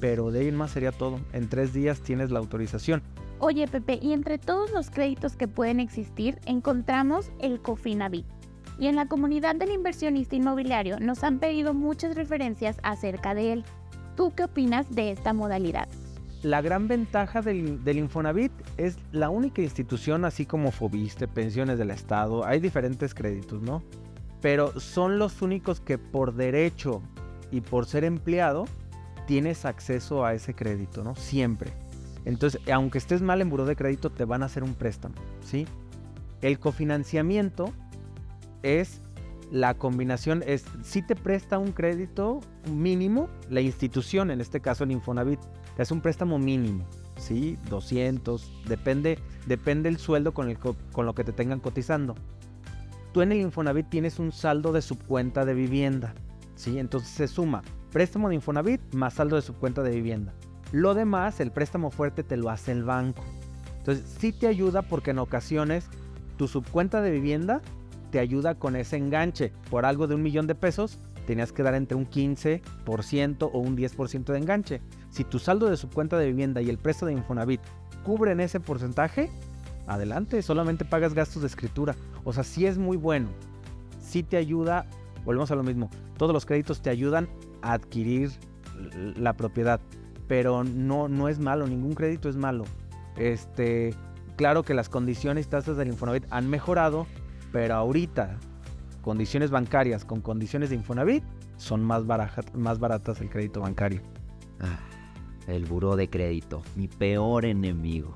pero 0.00 0.30
de 0.30 0.40
ahí 0.40 0.48
en 0.48 0.56
más 0.56 0.72
sería 0.72 0.92
todo. 0.92 1.20
En 1.32 1.48
tres 1.48 1.72
días 1.72 2.00
tienes 2.00 2.30
la 2.30 2.38
autorización. 2.38 3.02
Oye 3.38 3.66
Pepe, 3.68 3.98
y 4.00 4.12
entre 4.12 4.38
todos 4.38 4.70
los 4.72 4.90
créditos 4.90 5.36
que 5.36 5.48
pueden 5.48 5.80
existir, 5.80 6.38
encontramos 6.46 7.30
el 7.40 7.60
Cofinavit. 7.60 8.26
Y 8.78 8.86
en 8.86 8.96
la 8.96 9.06
comunidad 9.06 9.54
del 9.54 9.70
inversionista 9.70 10.34
inmobiliario 10.34 10.98
nos 10.98 11.22
han 11.22 11.38
pedido 11.38 11.74
muchas 11.74 12.16
referencias 12.16 12.76
acerca 12.82 13.34
de 13.34 13.52
él. 13.52 13.64
¿Tú 14.16 14.32
qué 14.34 14.44
opinas 14.44 14.90
de 14.94 15.10
esta 15.10 15.32
modalidad? 15.32 15.88
La 16.42 16.60
gran 16.60 16.88
ventaja 16.88 17.40
del, 17.40 17.82
del, 17.84 17.98
Infonavit 17.98 18.52
es 18.76 18.98
la 19.12 19.30
única 19.30 19.62
institución, 19.62 20.24
así 20.24 20.44
como 20.44 20.72
Fobiste, 20.72 21.26
pensiones 21.26 21.78
del 21.78 21.90
Estado, 21.90 22.44
hay 22.44 22.60
diferentes 22.60 23.14
créditos, 23.14 23.62
¿no? 23.62 23.82
Pero 24.42 24.78
son 24.78 25.18
los 25.18 25.40
únicos 25.40 25.80
que 25.80 25.96
por 25.96 26.34
derecho 26.34 27.00
y 27.50 27.62
por 27.62 27.86
ser 27.86 28.04
empleado 28.04 28.66
tienes 29.26 29.64
acceso 29.64 30.24
a 30.24 30.34
ese 30.34 30.54
crédito, 30.54 31.02
¿no? 31.02 31.14
Siempre. 31.16 31.72
Entonces, 32.24 32.60
aunque 32.72 32.98
estés 32.98 33.22
mal 33.22 33.40
en 33.40 33.50
buró 33.50 33.66
de 33.66 33.76
crédito, 33.76 34.10
te 34.10 34.24
van 34.24 34.42
a 34.42 34.46
hacer 34.46 34.62
un 34.62 34.74
préstamo, 34.74 35.14
¿sí? 35.44 35.66
El 36.40 36.58
cofinanciamiento 36.58 37.72
es 38.62 39.00
la 39.50 39.74
combinación, 39.74 40.42
es 40.46 40.64
si 40.82 41.02
te 41.02 41.16
presta 41.16 41.58
un 41.58 41.72
crédito 41.72 42.40
mínimo, 42.70 43.28
la 43.50 43.60
institución, 43.60 44.30
en 44.30 44.40
este 44.40 44.60
caso 44.60 44.84
el 44.84 44.92
Infonavit, 44.92 45.40
te 45.76 45.82
hace 45.82 45.92
un 45.92 46.00
préstamo 46.00 46.38
mínimo, 46.38 46.84
¿sí? 47.16 47.58
200, 47.68 48.64
depende, 48.66 49.18
depende 49.46 49.88
el 49.90 49.98
sueldo 49.98 50.32
con, 50.32 50.48
el, 50.48 50.58
con 50.58 51.06
lo 51.06 51.14
que 51.14 51.24
te 51.24 51.32
tengan 51.32 51.60
cotizando. 51.60 52.14
Tú 53.12 53.20
en 53.20 53.32
el 53.32 53.40
Infonavit 53.40 53.88
tienes 53.88 54.18
un 54.18 54.32
saldo 54.32 54.72
de 54.72 54.82
subcuenta 54.82 55.44
de 55.44 55.54
vivienda, 55.54 56.14
¿sí? 56.56 56.78
Entonces 56.78 57.10
se 57.10 57.28
suma 57.28 57.62
préstamo 57.94 58.28
de 58.28 58.34
Infonavit 58.34 58.80
más 58.92 59.14
saldo 59.14 59.36
de 59.36 59.42
su 59.42 59.54
cuenta 59.54 59.84
de 59.84 59.90
vivienda. 59.90 60.34
Lo 60.72 60.94
demás, 60.94 61.38
el 61.38 61.52
préstamo 61.52 61.92
fuerte 61.92 62.24
te 62.24 62.36
lo 62.36 62.50
hace 62.50 62.72
el 62.72 62.82
banco. 62.82 63.22
Entonces, 63.78 64.04
sí 64.18 64.32
te 64.32 64.48
ayuda 64.48 64.82
porque 64.82 65.12
en 65.12 65.20
ocasiones 65.20 65.86
tu 66.36 66.48
subcuenta 66.48 67.00
de 67.02 67.12
vivienda 67.12 67.62
te 68.10 68.18
ayuda 68.18 68.56
con 68.56 68.74
ese 68.74 68.96
enganche. 68.96 69.52
Por 69.70 69.86
algo 69.86 70.08
de 70.08 70.16
un 70.16 70.24
millón 70.24 70.48
de 70.48 70.56
pesos, 70.56 70.98
tenías 71.28 71.52
que 71.52 71.62
dar 71.62 71.76
entre 71.76 71.96
un 71.96 72.10
15% 72.10 73.50
o 73.52 73.58
un 73.60 73.76
10% 73.76 74.24
de 74.24 74.38
enganche. 74.38 74.80
Si 75.10 75.22
tu 75.22 75.38
saldo 75.38 75.70
de 75.70 75.76
subcuenta 75.76 76.18
de 76.18 76.26
vivienda 76.26 76.60
y 76.62 76.70
el 76.70 76.78
préstamo 76.78 77.10
de 77.10 77.18
Infonavit 77.18 77.60
cubren 78.02 78.40
ese 78.40 78.58
porcentaje, 78.58 79.30
adelante, 79.86 80.42
solamente 80.42 80.84
pagas 80.84 81.14
gastos 81.14 81.42
de 81.42 81.46
escritura. 81.46 81.94
O 82.24 82.32
sea, 82.32 82.42
sí 82.42 82.66
es 82.66 82.76
muy 82.76 82.96
bueno. 82.96 83.28
Sí 84.00 84.24
te 84.24 84.36
ayuda, 84.36 84.84
volvemos 85.24 85.52
a 85.52 85.54
lo 85.54 85.62
mismo, 85.62 85.90
todos 86.18 86.32
los 86.32 86.44
créditos 86.44 86.82
te 86.82 86.90
ayudan 86.90 87.28
adquirir 87.72 88.30
la 89.16 89.34
propiedad. 89.34 89.80
Pero 90.28 90.64
no, 90.64 91.08
no 91.08 91.28
es 91.28 91.38
malo, 91.38 91.66
ningún 91.66 91.94
crédito 91.94 92.28
es 92.28 92.36
malo. 92.36 92.64
Este, 93.16 93.94
claro 94.36 94.62
que 94.62 94.74
las 94.74 94.88
condiciones 94.88 95.46
y 95.46 95.48
tasas 95.50 95.76
del 95.76 95.88
Infonavit 95.88 96.24
han 96.30 96.48
mejorado, 96.48 97.06
pero 97.52 97.74
ahorita 97.74 98.38
condiciones 99.02 99.50
bancarias 99.50 100.04
con 100.04 100.20
condiciones 100.22 100.70
de 100.70 100.76
Infonavit 100.76 101.22
son 101.56 101.84
más, 101.84 102.04
más 102.54 102.78
baratas 102.78 103.20
el 103.20 103.28
crédito 103.28 103.60
bancario. 103.60 104.00
Ah, 104.60 104.78
el 105.46 105.66
buró 105.66 105.94
de 105.94 106.08
crédito, 106.08 106.62
mi 106.74 106.88
peor 106.88 107.44
enemigo. 107.44 108.14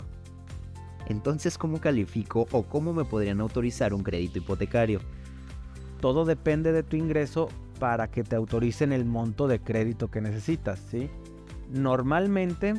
Entonces, 1.07 1.57
¿cómo 1.57 1.81
califico 1.81 2.47
o 2.53 2.63
cómo 2.65 2.93
me 2.93 3.05
podrían 3.05 3.41
autorizar 3.41 3.95
un 3.95 4.03
crédito 4.03 4.39
hipotecario? 4.39 5.01
Todo 6.01 6.25
depende 6.25 6.73
de 6.73 6.83
tu 6.83 6.97
ingreso 6.97 7.49
para 7.79 8.09
que 8.09 8.25
te 8.25 8.37
autoricen 8.37 8.93
el 8.93 9.05
monto 9.05 9.49
de 9.49 9.61
crédito 9.61 10.11
que 10.11 10.21
necesitas, 10.21 10.79
¿sí? 10.91 11.11
Normalmente, 11.71 12.75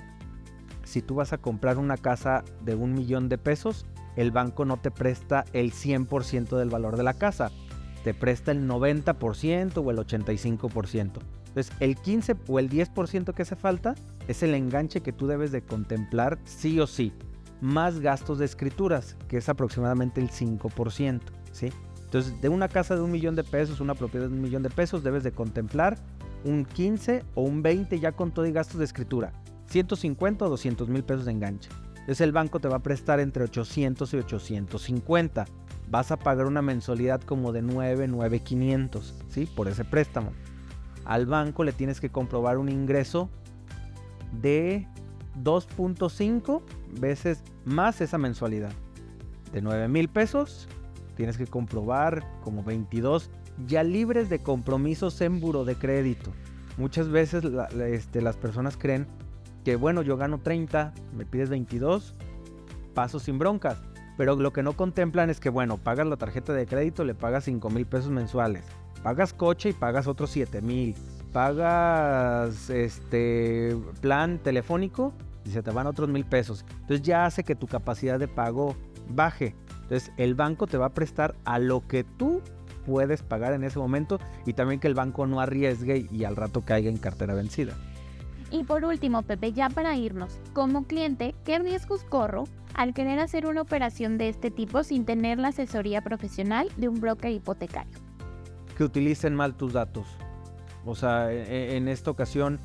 si 0.84 1.02
tú 1.02 1.16
vas 1.16 1.34
a 1.34 1.38
comprar 1.38 1.78
una 1.78 1.98
casa 1.98 2.44
de 2.64 2.76
un 2.76 2.94
millón 2.94 3.30
de 3.30 3.38
pesos, 3.38 3.86
el 4.16 4.32
banco 4.32 4.66
no 4.66 4.78
te 4.78 4.92
presta 4.92 5.46
el 5.54 5.72
100% 5.72 6.58
del 6.58 6.70
valor 6.70 6.98
de 6.98 7.04
la 7.04 7.14
casa, 7.14 7.52
te 8.04 8.14
presta 8.14 8.52
el 8.52 8.68
90% 8.68 9.78
o 9.84 9.92
el 9.92 9.98
85%. 9.98 11.20
Entonces, 11.48 11.74
el 11.80 11.96
15 11.96 12.36
o 12.48 12.60
el 12.60 12.70
10% 12.70 13.34
que 13.34 13.42
hace 13.42 13.56
falta 13.56 13.96
es 14.28 14.44
el 14.44 14.54
enganche 14.54 15.02
que 15.02 15.12
tú 15.12 15.28
debes 15.28 15.52
de 15.52 15.62
contemplar 15.62 16.38
sí 16.46 16.80
o 16.80 16.88
sí. 16.88 17.14
más 17.62 18.00
gastos 18.00 18.40
de 18.40 18.46
escrituras, 18.46 19.18
que 19.28 19.38
es 19.38 19.50
aproximadamente 19.50 20.22
el 20.22 20.30
5%, 20.30 21.20
¿sí? 21.52 21.72
Entonces, 22.10 22.42
de 22.42 22.50
una 22.50 22.68
casa 22.68 22.96
de 22.96 23.02
un 23.02 23.12
millón 23.12 23.36
de 23.36 23.44
pesos, 23.44 23.82
una 23.82 23.94
propiedad 23.94 24.28
de 24.28 24.34
un 24.34 24.42
millón 24.42 24.64
de 24.64 24.72
pesos, 24.72 25.04
debes 25.04 25.24
de 25.24 25.32
contemplar 25.32 25.96
un 26.44 26.66
15 26.66 27.24
o 27.36 27.44
un 27.44 27.62
20 27.62 28.00
ya 28.00 28.14
con 28.14 28.32
todo 28.32 28.48
y 28.48 28.52
gastos 28.52 28.80
de 28.80 28.86
escritura. 28.86 29.32
150 29.68 30.44
o 30.44 30.50
200 30.50 30.90
mil 30.90 31.04
pesos 31.04 31.26
de 31.26 31.34
enganche. 31.34 31.70
Entonces 31.92 32.22
el 32.22 32.32
banco 32.32 32.60
te 32.60 32.68
va 32.68 32.78
a 32.78 32.82
prestar 32.82 33.20
entre 33.20 33.44
800 33.44 34.12
y 34.12 34.18
850. 34.18 35.46
Vas 35.92 36.12
a 36.12 36.18
pagar 36.18 36.48
una 36.48 36.64
mensualidad 36.64 37.22
como 37.22 37.52
de 37.52 37.62
9, 37.62 38.08
9, 38.08 38.40
500, 38.40 39.14
¿sí? 39.28 39.46
Por 39.46 39.68
ese 39.68 39.86
préstamo. 39.86 40.32
Al 41.06 41.28
banco 41.28 41.64
le 41.64 41.74
tienes 41.74 42.00
que 42.00 42.10
comprobar 42.10 42.58
un 42.58 42.70
ingreso 42.70 43.30
de 44.42 44.88
2.5 45.44 46.64
veces 47.00 47.44
más 47.66 48.02
esa 48.02 48.18
mensualidad. 48.18 48.72
De 49.54 49.62
9 49.62 49.88
mil 49.88 50.10
pesos, 50.10 50.68
tienes 51.20 51.38
que 51.38 51.48
comprobar 51.48 52.24
como 52.46 52.64
22 52.64 53.30
ya 53.68 53.84
libres 53.84 54.30
de 54.30 54.40
compromisos 54.40 55.20
en 55.20 55.42
buro 55.42 55.66
de 55.66 55.76
crédito. 55.76 56.32
Muchas 56.78 57.10
veces 57.10 57.44
este, 57.78 58.22
las 58.22 58.38
personas 58.38 58.78
creen 58.78 59.06
que, 59.66 59.76
bueno, 59.76 60.02
yo 60.02 60.16
gano 60.16 60.40
30, 60.40 60.94
me 61.14 61.26
pides 61.26 61.50
22, 61.50 62.16
paso 62.94 63.20
sin 63.20 63.38
broncas. 63.38 63.82
Pero 64.18 64.38
lo 64.38 64.54
que 64.54 64.64
no 64.64 64.78
contemplan 64.78 65.30
es 65.30 65.42
que, 65.42 65.50
bueno, 65.50 65.76
pagas 65.76 66.08
la 66.08 66.16
tarjeta 66.16 66.54
de 66.54 66.66
crédito, 66.66 67.04
le 67.04 67.16
pagas 67.16 67.44
5 67.44 67.70
mil 67.70 67.86
pesos 67.86 68.12
mensuales. 68.12 68.64
Pagas 69.04 69.34
coche 69.34 69.72
y 69.72 69.74
pagas 69.74 70.08
otros 70.08 70.30
7 70.30 70.62
mil. 70.62 70.96
Pagas 71.34 72.70
este 72.70 73.76
plan 74.00 74.40
telefónico 74.40 75.12
y 75.44 75.50
se 75.50 75.62
te 75.62 75.72
van 75.72 75.86
otros 75.86 76.08
mil 76.08 76.24
pesos. 76.24 76.64
Entonces 76.80 77.02
ya 77.02 77.26
hace 77.26 77.44
que 77.44 77.56
tu 77.56 77.68
capacidad 77.68 78.18
de 78.18 78.30
pago 78.30 78.78
baje. 79.10 79.54
Entonces 79.90 80.12
el 80.18 80.36
banco 80.36 80.68
te 80.68 80.78
va 80.78 80.86
a 80.86 80.94
prestar 80.94 81.34
a 81.46 81.58
lo 81.58 81.88
que 81.88 82.04
tú 82.04 82.44
puedes 82.86 83.24
pagar 83.24 83.54
en 83.54 83.64
ese 83.64 83.80
momento 83.80 84.20
y 84.46 84.54
también 84.54 84.80
que 84.80 84.88
el 84.88 84.94
banco 84.94 85.26
no 85.26 85.40
arriesgue 85.40 86.08
y 86.12 86.24
al 86.26 86.36
rato 86.36 86.62
caiga 86.62 86.92
en 86.92 86.98
cartera 86.98 87.34
vencida. 87.34 87.74
Y 88.52 88.64
por 88.66 88.86
último, 88.86 89.24
Pepe, 89.24 89.52
ya 89.52 89.70
para 89.70 89.96
irnos, 89.96 90.40
como 90.54 90.86
cliente, 90.86 91.34
¿qué 91.44 91.58
riesgos 91.58 92.04
corro 92.04 92.44
al 92.76 92.94
querer 92.94 93.20
hacer 93.20 93.48
una 93.48 93.62
operación 93.62 94.20
de 94.20 94.30
este 94.30 94.52
tipo 94.52 94.84
sin 94.84 95.06
tener 95.06 95.40
la 95.40 95.48
asesoría 95.48 96.02
profesional 96.02 96.70
de 96.78 96.88
un 96.88 97.00
broker 97.00 97.32
hipotecario? 97.32 97.98
Que 98.78 98.84
utilicen 98.84 99.36
mal 99.36 99.56
tus 99.56 99.74
datos. 99.74 100.08
O 100.86 100.94
sea, 100.94 101.32
e, 101.32 101.42
e, 101.42 101.78
en 101.78 101.88
esta 101.88 102.12
ocasión 102.12 102.60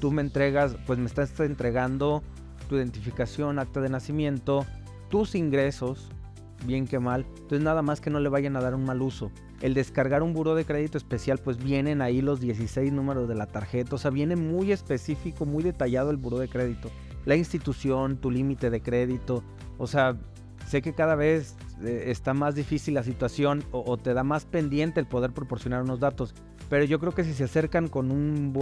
tú 0.00 0.12
me 0.12 0.22
entregas, 0.22 0.76
pues 0.86 0.98
me 0.98 1.06
estás 1.06 1.38
entregando 1.40 2.22
tu 2.70 2.76
identificación, 2.76 3.58
acta 3.58 3.80
de 3.80 3.90
nacimiento, 3.90 4.64
tus 5.10 5.34
ingresos, 5.34 6.10
bien 6.66 6.86
que 6.86 6.98
mal. 6.98 7.26
Entonces 7.34 7.62
nada 7.62 7.82
más 7.82 8.00
que 8.00 8.10
no 8.10 8.20
le 8.20 8.28
vayan 8.28 8.56
a 8.56 8.60
dar 8.60 8.74
un 8.74 8.84
mal 8.84 9.02
uso. 9.02 9.30
El 9.60 9.74
descargar 9.74 10.22
un 10.22 10.32
buro 10.32 10.54
de 10.54 10.64
crédito 10.64 10.98
especial, 10.98 11.38
pues 11.38 11.62
vienen 11.62 12.00
ahí 12.02 12.22
los 12.22 12.40
16 12.40 12.92
números 12.92 13.28
de 13.28 13.34
la 13.34 13.46
tarjeta. 13.46 13.96
O 13.96 13.98
sea, 13.98 14.10
viene 14.10 14.36
muy 14.36 14.72
específico, 14.72 15.44
muy 15.44 15.62
detallado 15.62 16.10
el 16.10 16.16
buro 16.16 16.38
de 16.38 16.48
crédito. 16.48 16.90
La 17.26 17.36
institución, 17.36 18.16
tu 18.16 18.30
límite 18.30 18.70
de 18.70 18.80
crédito. 18.80 19.42
O 19.78 19.86
sea, 19.86 20.16
sé 20.66 20.82
que 20.82 20.94
cada 20.94 21.14
vez 21.14 21.56
eh, 21.82 22.04
está 22.06 22.32
más 22.34 22.54
difícil 22.54 22.94
la 22.94 23.02
situación 23.02 23.64
o, 23.72 23.96
te 23.96 24.14
da 24.14 24.24
más 24.24 24.44
pendiente 24.44 25.00
el 25.00 25.06
poder 25.06 25.32
proporcionar 25.32 25.82
unos 25.82 26.00
datos. 26.00 26.34
Pero 26.68 26.84
yo 26.84 27.00
creo 27.00 27.12
que 27.12 27.24
si 27.24 27.34
se 27.34 27.44
acercan 27.44 27.88
con 27.88 28.10
un 28.10 28.52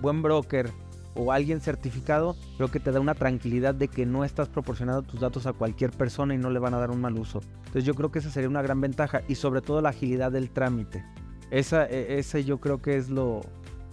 buen 0.00 0.22
broker 0.22 0.70
o 1.16 1.32
alguien 1.32 1.60
certificado, 1.60 2.36
creo 2.56 2.70
que 2.70 2.80
te 2.80 2.92
da 2.92 3.00
una 3.00 3.14
tranquilidad 3.14 3.74
de 3.74 3.88
que 3.88 4.06
no 4.06 4.24
estás 4.24 4.48
proporcionando 4.48 5.02
tus 5.02 5.20
datos 5.20 5.46
a 5.46 5.52
cualquier 5.52 5.90
persona 5.90 6.34
y 6.34 6.38
no 6.38 6.50
le 6.50 6.58
van 6.58 6.74
a 6.74 6.78
dar 6.78 6.90
un 6.90 7.00
mal 7.00 7.18
uso. 7.18 7.40
Entonces 7.58 7.84
yo 7.84 7.94
creo 7.94 8.12
que 8.12 8.18
esa 8.18 8.30
sería 8.30 8.48
una 8.48 8.62
gran 8.62 8.80
ventaja 8.80 9.22
y 9.28 9.36
sobre 9.36 9.62
todo 9.62 9.80
la 9.80 9.90
agilidad 9.90 10.30
del 10.30 10.50
trámite. 10.50 11.04
Esa, 11.50 11.86
e, 11.86 12.18
ese 12.18 12.44
yo 12.44 12.58
creo 12.58 12.82
que 12.82 12.96
es 12.96 13.08
lo, 13.08 13.40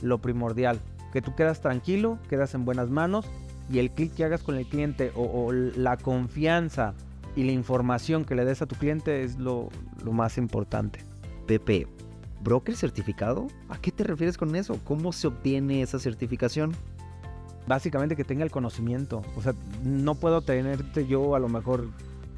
lo 0.02 0.20
primordial. 0.20 0.80
Que 1.12 1.22
tú 1.22 1.36
quedas 1.36 1.62
tranquilo, 1.62 2.20
quedas 2.30 2.56
en 2.56 2.66
buenas 2.66 2.90
manos 2.90 3.26
y 3.72 3.80
el 3.80 3.92
clic 3.92 4.14
que 4.14 4.26
hagas 4.26 4.44
con 4.44 4.56
el 4.56 4.66
cliente 4.66 5.12
o, 5.16 5.52
la 5.52 5.98
confianza 5.98 6.94
y 7.36 7.44
la 7.44 7.52
información 7.52 8.26
que 8.26 8.36
le 8.36 8.46
des 8.46 8.62
a 8.62 8.66
tu 8.66 8.76
cliente 8.76 9.24
es 9.24 9.38
lo, 9.38 9.70
lo 10.04 10.12
más 10.12 10.38
importante. 10.38 11.00
Pepe, 11.48 11.88
¿broker 12.42 12.76
certificado? 12.76 13.48
¿A 13.70 13.78
qué 13.78 13.92
te 13.92 14.04
refieres 14.04 14.38
con 14.38 14.56
eso? 14.56 14.80
¿Cómo 14.84 15.14
se 15.14 15.28
obtiene 15.28 15.82
esa 15.82 16.00
certificación? 16.00 16.74
Básicamente 17.68 18.16
que 18.16 18.24
tenga 18.24 18.44
el 18.44 18.52
conocimiento. 18.52 19.22
O 19.36 19.42
sea, 19.42 19.54
no 19.84 20.16
puedo 20.16 20.42
tenerte 20.42 21.08
yo 21.08 21.36
a 21.36 21.40
lo 21.40 21.50
mejor 21.50 21.90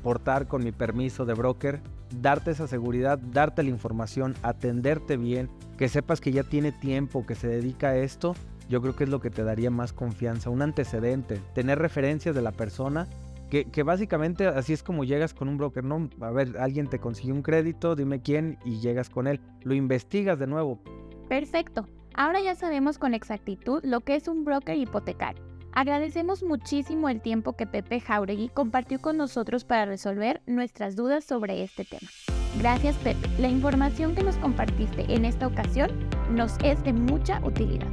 portar 0.04 0.48
con 0.48 0.64
mi 0.64 0.72
permiso 0.72 1.26
de 1.26 1.34
broker, 1.34 1.82
darte 2.22 2.52
esa 2.52 2.68
seguridad, 2.68 3.18
darte 3.18 3.64
la 3.64 3.70
información, 3.70 4.36
atenderte 4.44 5.18
bien, 5.18 5.50
que 5.78 5.90
sepas 5.90 6.22
que 6.22 6.32
ya 6.32 6.44
tiene 6.44 6.72
tiempo, 6.72 7.26
que 7.26 7.36
se 7.36 7.48
dedica 7.48 7.90
a 7.90 7.98
esto. 7.98 8.36
Yo 8.70 8.82
creo 8.82 8.96
que 8.96 9.06
es 9.06 9.10
lo 9.10 9.20
que 9.20 9.30
te 9.30 9.44
daría 9.44 9.72
más 9.72 9.94
confianza, 9.94 10.50
un 10.50 10.62
antecedente, 10.62 11.42
tener 11.54 11.80
referencias 11.80 12.36
de 12.36 12.42
la 12.42 12.52
persona, 12.52 13.08
que, 13.50 13.84
básicamente 13.84 14.48
así 14.48 14.74
es 14.74 14.84
como 14.84 15.06
llegas 15.06 15.34
con 15.34 15.48
un 15.48 15.58
broker, 15.58 15.84
¿no? 15.84 16.10
A 16.20 16.32
ver, 16.32 16.58
alguien 16.60 16.88
te 16.88 17.00
consiguió 17.00 17.34
un 17.34 17.42
crédito, 17.42 17.96
dime 17.96 18.22
quién 18.22 18.58
y 18.66 18.80
llegas 18.80 19.10
con 19.10 19.28
él. 19.28 19.40
Lo 19.64 19.74
investigas 19.74 20.38
de 20.40 20.48
nuevo. 20.48 20.82
Perfecto. 21.30 21.88
Ahora 22.18 22.40
ya 22.40 22.56
sabemos 22.56 22.98
con 22.98 23.14
exactitud 23.14 23.82
lo 23.84 24.00
que 24.00 24.16
es 24.16 24.30
un 24.30 24.46
broker 24.46 24.78
hipotecario. 24.78 25.44
Agradecemos 25.74 26.44
muchísimo 26.44 27.10
el 27.10 27.22
tiempo 27.22 27.58
que 27.58 27.68
Pepe 27.68 28.00
Jauregui 28.00 28.48
compartió 28.48 29.02
con 29.02 29.18
nosotros 29.18 29.66
para 29.66 29.86
resolver 29.86 30.42
nuestras 30.46 30.96
dudas 30.96 31.26
sobre 31.26 31.62
este 31.62 31.84
tema. 31.84 32.10
Gracias 32.58 32.96
Pepe, 32.98 33.28
la 33.38 33.50
información 33.50 34.16
que 34.16 34.24
nos 34.24 34.38
compartiste 34.38 35.14
en 35.14 35.26
esta 35.26 35.46
ocasión 35.46 35.92
nos 36.32 36.56
es 36.64 36.82
de 36.86 36.94
mucha 36.94 37.46
utilidad. 37.46 37.90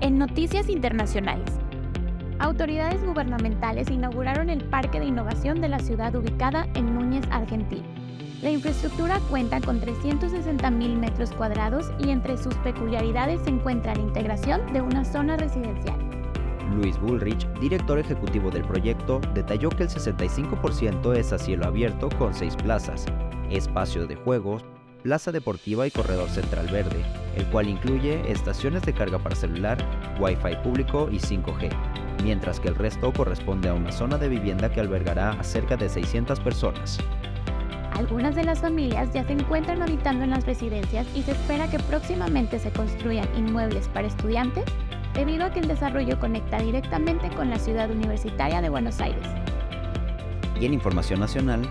En 0.00 0.16
noticias 0.16 0.68
internacionales, 0.68 1.50
autoridades 2.38 3.04
gubernamentales 3.04 3.90
inauguraron 3.90 4.48
el 4.48 4.62
Parque 4.62 5.00
de 5.00 5.06
Innovación 5.06 5.60
de 5.60 5.70
la 5.70 5.80
ciudad 5.80 6.14
ubicada 6.14 6.68
en 6.76 6.94
Argentina. 7.30 7.86
La 8.42 8.50
infraestructura 8.50 9.18
cuenta 9.30 9.60
con 9.60 9.80
360.000 9.80 10.96
metros 10.96 11.32
cuadrados 11.32 11.90
y 11.98 12.10
entre 12.10 12.36
sus 12.36 12.54
peculiaridades 12.56 13.40
se 13.42 13.50
encuentra 13.50 13.94
la 13.94 14.02
integración 14.02 14.72
de 14.72 14.80
una 14.80 15.04
zona 15.04 15.36
residencial. 15.36 15.98
Luis 16.76 16.98
Bullrich, 17.00 17.48
director 17.60 17.98
ejecutivo 17.98 18.50
del 18.50 18.62
proyecto, 18.62 19.20
detalló 19.34 19.70
que 19.70 19.84
el 19.84 19.88
65% 19.88 21.16
es 21.16 21.32
a 21.32 21.38
cielo 21.38 21.66
abierto 21.66 22.08
con 22.18 22.32
seis 22.34 22.54
plazas, 22.54 23.06
espacio 23.50 24.06
de 24.06 24.14
juegos, 24.14 24.64
plaza 25.02 25.32
deportiva 25.32 25.86
y 25.86 25.90
corredor 25.90 26.28
central 26.28 26.68
verde, 26.68 27.02
el 27.36 27.44
cual 27.46 27.68
incluye 27.68 28.30
estaciones 28.30 28.82
de 28.82 28.92
carga 28.92 29.18
para 29.18 29.34
celular, 29.34 29.78
Wi-Fi 30.20 30.56
público 30.62 31.08
y 31.10 31.18
5G, 31.18 31.70
mientras 32.22 32.60
que 32.60 32.68
el 32.68 32.74
resto 32.74 33.12
corresponde 33.12 33.68
a 33.68 33.74
una 33.74 33.92
zona 33.92 34.18
de 34.18 34.28
vivienda 34.28 34.70
que 34.70 34.80
albergará 34.80 35.30
a 35.30 35.44
cerca 35.44 35.76
de 35.76 35.88
600 35.88 36.40
personas. 36.40 36.98
Algunas 37.92 38.36
de 38.36 38.44
las 38.44 38.60
familias 38.60 39.12
ya 39.12 39.24
se 39.24 39.32
encuentran 39.32 39.82
habitando 39.82 40.24
en 40.24 40.30
las 40.30 40.46
residencias 40.46 41.06
y 41.14 41.22
se 41.22 41.32
espera 41.32 41.68
que 41.68 41.78
próximamente 41.80 42.58
se 42.58 42.70
construyan 42.70 43.26
inmuebles 43.36 43.88
para 43.88 44.06
estudiantes 44.06 44.64
debido 45.14 45.44
a 45.44 45.50
que 45.50 45.60
el 45.60 45.68
desarrollo 45.68 46.18
conecta 46.20 46.58
directamente 46.60 47.28
con 47.30 47.50
la 47.50 47.58
ciudad 47.58 47.90
universitaria 47.90 48.60
de 48.60 48.68
Buenos 48.68 49.00
Aires. 49.00 49.26
Y 50.60 50.66
en 50.66 50.74
información 50.74 51.18
nacional, 51.18 51.68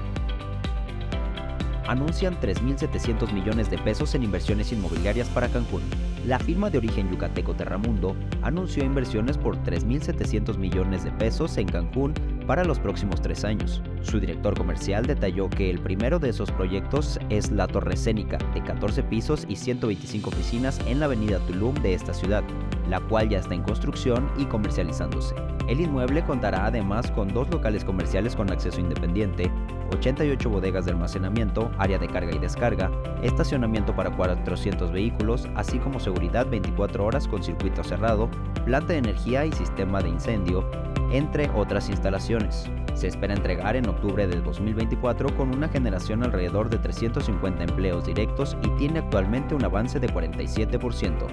anuncian 1.87 2.37
3.700 2.39 3.31
millones 3.31 3.69
de 3.69 3.77
pesos 3.77 4.13
en 4.15 4.23
inversiones 4.23 4.71
inmobiliarias 4.71 5.29
para 5.29 5.47
Cancún. 5.47 5.83
La 6.25 6.39
firma 6.39 6.69
de 6.69 6.79
origen 6.79 7.09
yucateco 7.09 7.53
Terramundo 7.53 8.15
anunció 8.41 8.83
inversiones 8.83 9.37
por 9.37 9.57
3.700 9.63 10.57
millones 10.57 11.03
de 11.03 11.11
pesos 11.11 11.57
en 11.57 11.67
Cancún 11.67 12.13
para 12.45 12.63
los 12.63 12.79
próximos 12.79 13.21
tres 13.21 13.43
años. 13.43 13.81
Su 14.01 14.19
director 14.19 14.57
comercial 14.57 15.05
detalló 15.05 15.49
que 15.49 15.69
el 15.69 15.79
primero 15.79 16.19
de 16.19 16.29
esos 16.29 16.51
proyectos 16.51 17.19
es 17.29 17.51
la 17.51 17.67
Torre 17.67 17.93
Escénica, 17.93 18.37
de 18.53 18.63
14 18.63 19.03
pisos 19.03 19.45
y 19.47 19.55
125 19.55 20.29
oficinas 20.29 20.79
en 20.87 20.99
la 20.99 21.05
avenida 21.05 21.39
Tulum 21.39 21.75
de 21.75 21.93
esta 21.93 22.13
ciudad, 22.13 22.43
la 22.89 22.99
cual 23.01 23.29
ya 23.29 23.39
está 23.39 23.53
en 23.53 23.63
construcción 23.63 24.29
y 24.37 24.45
comercializándose. 24.45 25.35
El 25.67 25.81
inmueble 25.81 26.23
contará 26.23 26.65
además 26.65 27.11
con 27.11 27.27
dos 27.27 27.49
locales 27.49 27.83
comerciales 27.83 28.35
con 28.35 28.49
acceso 28.51 28.79
independiente, 28.79 29.51
88 29.91 30.49
bodegas 30.49 30.85
de 30.85 30.91
almacenamiento, 30.91 31.71
área 31.77 31.97
de 31.97 32.07
carga 32.07 32.35
y 32.35 32.39
descarga, 32.39 32.91
estacionamiento 33.21 33.95
para 33.95 34.15
400 34.15 34.91
vehículos, 34.91 35.47
así 35.55 35.79
como 35.79 35.99
seguridad 35.99 36.47
24 36.47 37.05
horas 37.05 37.27
con 37.27 37.43
circuito 37.43 37.83
cerrado, 37.83 38.29
planta 38.65 38.93
de 38.93 38.99
energía 38.99 39.45
y 39.45 39.51
sistema 39.51 40.01
de 40.01 40.09
incendio, 40.09 40.69
entre 41.11 41.49
otras 41.51 41.89
instalaciones. 41.89 42.69
Se 42.93 43.07
espera 43.07 43.35
entregar 43.35 43.75
en 43.75 43.87
octubre 43.87 44.25
de 44.27 44.41
2024 44.41 45.35
con 45.37 45.55
una 45.55 45.69
generación 45.69 46.23
alrededor 46.23 46.69
de 46.69 46.79
350 46.79 47.63
empleos 47.63 48.05
directos 48.05 48.57
y 48.63 48.69
tiene 48.71 48.99
actualmente 48.99 49.53
un 49.53 49.63
avance 49.63 49.99
de 49.99 50.09
47%. 50.09 51.27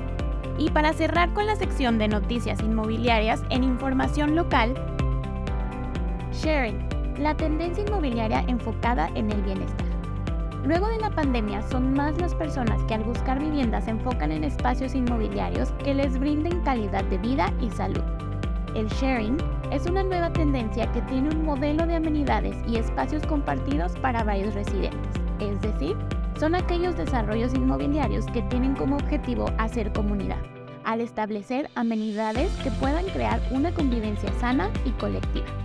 Y 0.58 0.70
para 0.70 0.92
cerrar 0.92 1.32
con 1.32 1.46
la 1.46 1.56
sección 1.56 1.98
de 1.98 2.08
noticias 2.08 2.60
inmobiliarias 2.60 3.42
en 3.50 3.64
información 3.64 4.36
local, 4.36 4.74
Sharing, 6.32 6.93
la 7.18 7.36
tendencia 7.36 7.84
inmobiliaria 7.84 8.44
enfocada 8.48 9.08
en 9.14 9.30
el 9.30 9.40
bienestar. 9.42 9.86
Luego 10.64 10.88
de 10.88 10.98
la 10.98 11.10
pandemia 11.10 11.60
son 11.62 11.92
más 11.92 12.18
las 12.20 12.34
personas 12.34 12.82
que 12.84 12.94
al 12.94 13.04
buscar 13.04 13.38
viviendas 13.38 13.84
se 13.84 13.90
enfocan 13.90 14.32
en 14.32 14.44
espacios 14.44 14.94
inmobiliarios 14.94 15.72
que 15.84 15.92
les 15.92 16.18
brinden 16.18 16.62
calidad 16.62 17.04
de 17.04 17.18
vida 17.18 17.52
y 17.60 17.70
salud. 17.70 18.02
El 18.74 18.88
sharing 18.88 19.36
es 19.70 19.86
una 19.86 20.02
nueva 20.02 20.32
tendencia 20.32 20.90
que 20.92 21.02
tiene 21.02 21.28
un 21.28 21.44
modelo 21.44 21.86
de 21.86 21.96
amenidades 21.96 22.56
y 22.66 22.76
espacios 22.76 23.24
compartidos 23.26 23.92
para 23.98 24.24
varios 24.24 24.54
residentes, 24.54 24.98
es 25.38 25.60
decir, 25.60 25.96
son 26.40 26.54
aquellos 26.54 26.96
desarrollos 26.96 27.54
inmobiliarios 27.54 28.26
que 28.26 28.42
tienen 28.42 28.74
como 28.74 28.96
objetivo 28.96 29.46
hacer 29.58 29.92
comunidad, 29.92 30.38
al 30.84 31.00
establecer 31.00 31.70
amenidades 31.74 32.50
que 32.62 32.70
puedan 32.72 33.04
crear 33.06 33.40
una 33.50 33.72
convivencia 33.72 34.32
sana 34.40 34.70
y 34.84 34.90
colectiva. 34.92 35.63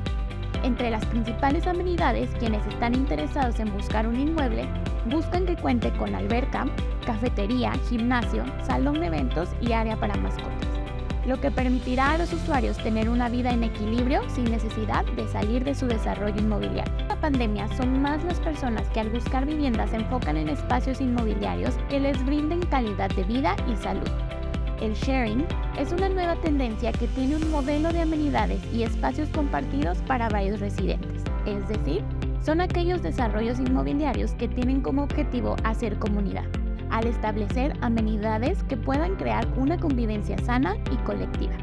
Entre 0.64 0.90
las 0.90 1.06
principales 1.06 1.68
amenidades, 1.68 2.30
quienes 2.38 2.66
están 2.68 2.94
interesados 2.94 3.60
en 3.60 3.72
buscar 3.74 4.08
un 4.08 4.20
inmueble 4.20 4.66
buscan 5.06 5.46
que 5.46 5.56
cuente 5.56 5.92
con 5.94 6.14
alberca, 6.14 6.66
cafetería, 7.06 7.72
gimnasio, 7.90 8.44
salón 8.66 9.00
de 9.00 9.08
eventos 9.08 9.50
y 9.62 9.72
área 9.72 9.96
para 9.96 10.16
mascotas, 10.16 10.68
lo 11.26 11.40
que 11.40 11.50
permitirá 11.50 12.12
a 12.12 12.18
los 12.18 12.34
usuarios 12.34 12.78
tener 12.78 13.10
una 13.10 13.30
vida 13.30 13.52
en 13.52 13.64
equilibrio 13.64 14.22
sin 14.30 14.46
necesidad 14.46 15.06
de 15.06 15.28
salir 15.30 15.64
de 15.64 15.76
su 15.76 15.88
desarrollo 15.88 16.40
inmobiliario. 16.40 16.94
En 17.00 17.08
la 17.08 17.22
pandemia 17.22 17.68
son 17.78 18.02
más 18.02 18.22
las 18.26 18.40
personas 18.42 18.88
que 18.90 19.00
al 19.00 19.10
buscar 19.10 19.46
viviendas 19.46 19.92
se 19.92 19.96
enfocan 19.96 20.36
en 20.36 20.50
espacios 20.50 21.00
inmobiliarios 21.00 21.76
que 21.90 22.02
les 22.02 22.24
brinden 22.26 22.62
calidad 22.66 23.10
de 23.12 23.24
vida 23.24 23.56
y 23.72 23.76
salud. 23.78 24.10
El 24.82 24.94
sharing 24.94 25.46
es 25.78 25.92
una 25.92 26.08
nueva 26.08 26.38
tendencia 26.38 26.94
que 26.94 27.08
tiene 27.08 27.36
un 27.36 27.52
modelo 27.52 27.92
de 27.92 28.02
amenidades 28.02 28.62
y 28.74 28.84
espacios 28.84 29.28
compartidos 29.30 29.98
para 30.08 30.30
varios 30.30 30.62
residentes, 30.62 31.22
es 31.46 31.68
decir, 31.68 32.02
son 32.46 32.62
aquellos 32.62 33.02
desarrollos 33.04 33.60
inmobiliarios 33.60 34.32
que 34.36 34.48
tienen 34.48 34.80
como 34.80 35.04
objetivo 35.04 35.58
hacer 35.66 36.00
comunidad, 36.00 36.46
al 36.92 37.08
establecer 37.08 37.74
amenidades 37.82 38.64
que 38.64 38.78
puedan 38.78 39.16
crear 39.16 39.46
una 39.58 39.78
convivencia 39.78 40.38
sana 40.46 40.78
y 40.94 40.96
colectiva. 41.04 41.58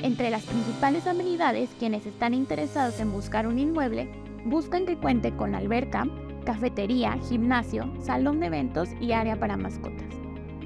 Entre 0.00 0.30
las 0.30 0.44
principales 0.44 1.06
amenidades, 1.06 1.68
quienes 1.78 2.06
están 2.06 2.32
interesados 2.32 2.98
en 2.98 3.12
buscar 3.12 3.46
un 3.46 3.58
inmueble 3.58 4.10
buscan 4.46 4.86
que 4.86 4.96
cuente 4.96 5.32
con 5.32 5.54
alberca, 5.54 6.06
cafetería, 6.46 7.18
gimnasio, 7.28 7.92
salón 8.00 8.40
de 8.40 8.46
eventos 8.46 8.88
y 9.02 9.12
área 9.12 9.38
para 9.38 9.58
mascotas 9.58 10.17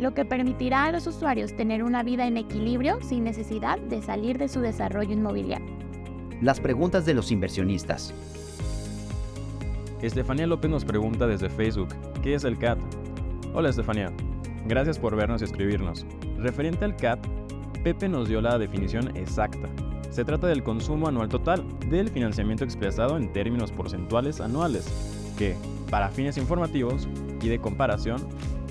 lo 0.02 0.14
que 0.14 0.24
permitirá 0.24 0.84
a 0.84 0.92
los 0.92 1.06
usuarios 1.06 1.56
tener 1.56 1.84
una 1.84 2.02
vida 2.02 2.26
en 2.26 2.36
equilibrio 2.36 2.98
sin 3.02 3.24
necesidad 3.24 3.78
de 3.78 4.02
salir 4.02 4.36
de 4.36 4.48
su 4.48 4.60
desarrollo 4.60 5.12
inmobiliario. 5.12 5.72
Las 6.40 6.60
preguntas 6.60 7.06
de 7.06 7.14
los 7.14 7.30
inversionistas. 7.30 8.12
Estefanía 10.02 10.48
López 10.48 10.70
nos 10.70 10.84
pregunta 10.84 11.28
desde 11.28 11.48
Facebook, 11.48 11.88
¿qué 12.20 12.34
es 12.34 12.42
el 12.42 12.58
CAT? 12.58 12.78
Hola 13.54 13.68
Estefanía, 13.68 14.12
gracias 14.66 14.98
por 14.98 15.14
vernos 15.14 15.40
y 15.40 15.44
escribirnos. 15.44 16.04
Referente 16.38 16.84
al 16.84 16.96
CAT, 16.96 17.24
Pepe 17.84 18.08
nos 18.08 18.28
dio 18.28 18.40
la 18.40 18.58
definición 18.58 19.16
exacta. 19.16 19.68
Se 20.10 20.24
trata 20.24 20.48
del 20.48 20.64
consumo 20.64 21.06
anual 21.06 21.28
total 21.28 21.64
del 21.88 22.10
financiamiento 22.10 22.64
expresado 22.64 23.16
en 23.16 23.32
términos 23.32 23.70
porcentuales 23.70 24.40
anuales, 24.40 25.21
que, 25.32 25.56
para 25.90 26.10
fines 26.10 26.36
informativos 26.36 27.08
y 27.40 27.48
de 27.48 27.58
comparación, 27.58 28.26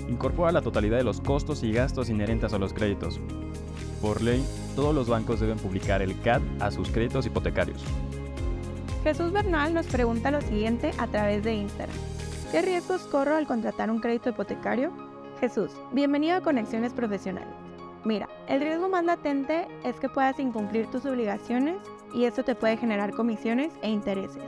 incorpora 0.08 0.52
la 0.52 0.62
totalidad 0.62 0.98
de 0.98 1.04
los 1.04 1.20
costos 1.20 1.62
y 1.62 1.72
gastos 1.72 2.08
inherentes 2.08 2.52
a 2.52 2.58
los 2.58 2.72
créditos. 2.72 3.20
Por 4.00 4.22
ley, 4.22 4.44
todos 4.74 4.94
los 4.94 5.08
bancos 5.08 5.40
deben 5.40 5.58
publicar 5.58 6.02
el 6.02 6.18
CAD 6.20 6.42
a 6.60 6.70
sus 6.70 6.90
créditos 6.90 7.26
hipotecarios. 7.26 7.82
Jesús 9.04 9.32
Bernal 9.32 9.74
nos 9.74 9.86
pregunta 9.86 10.30
lo 10.30 10.40
siguiente 10.40 10.92
a 10.98 11.06
través 11.06 11.42
de 11.42 11.54
Instagram. 11.54 11.96
¿Qué 12.50 12.62
riesgos 12.62 13.02
corro 13.02 13.36
al 13.36 13.46
contratar 13.46 13.90
un 13.90 14.00
crédito 14.00 14.30
hipotecario? 14.30 14.92
Jesús, 15.40 15.70
bienvenido 15.92 16.36
a 16.36 16.40
Conexiones 16.40 16.92
Profesionales. 16.92 17.54
Mira, 18.04 18.28
el 18.48 18.60
riesgo 18.60 18.88
más 18.88 19.04
latente 19.04 19.66
es 19.84 19.98
que 20.00 20.08
puedas 20.08 20.38
incumplir 20.38 20.86
tus 20.86 21.04
obligaciones 21.04 21.76
y 22.12 22.24
esto 22.24 22.44
te 22.44 22.54
puede 22.54 22.76
generar 22.76 23.12
comisiones 23.12 23.72
e 23.82 23.90
intereses. 23.90 24.42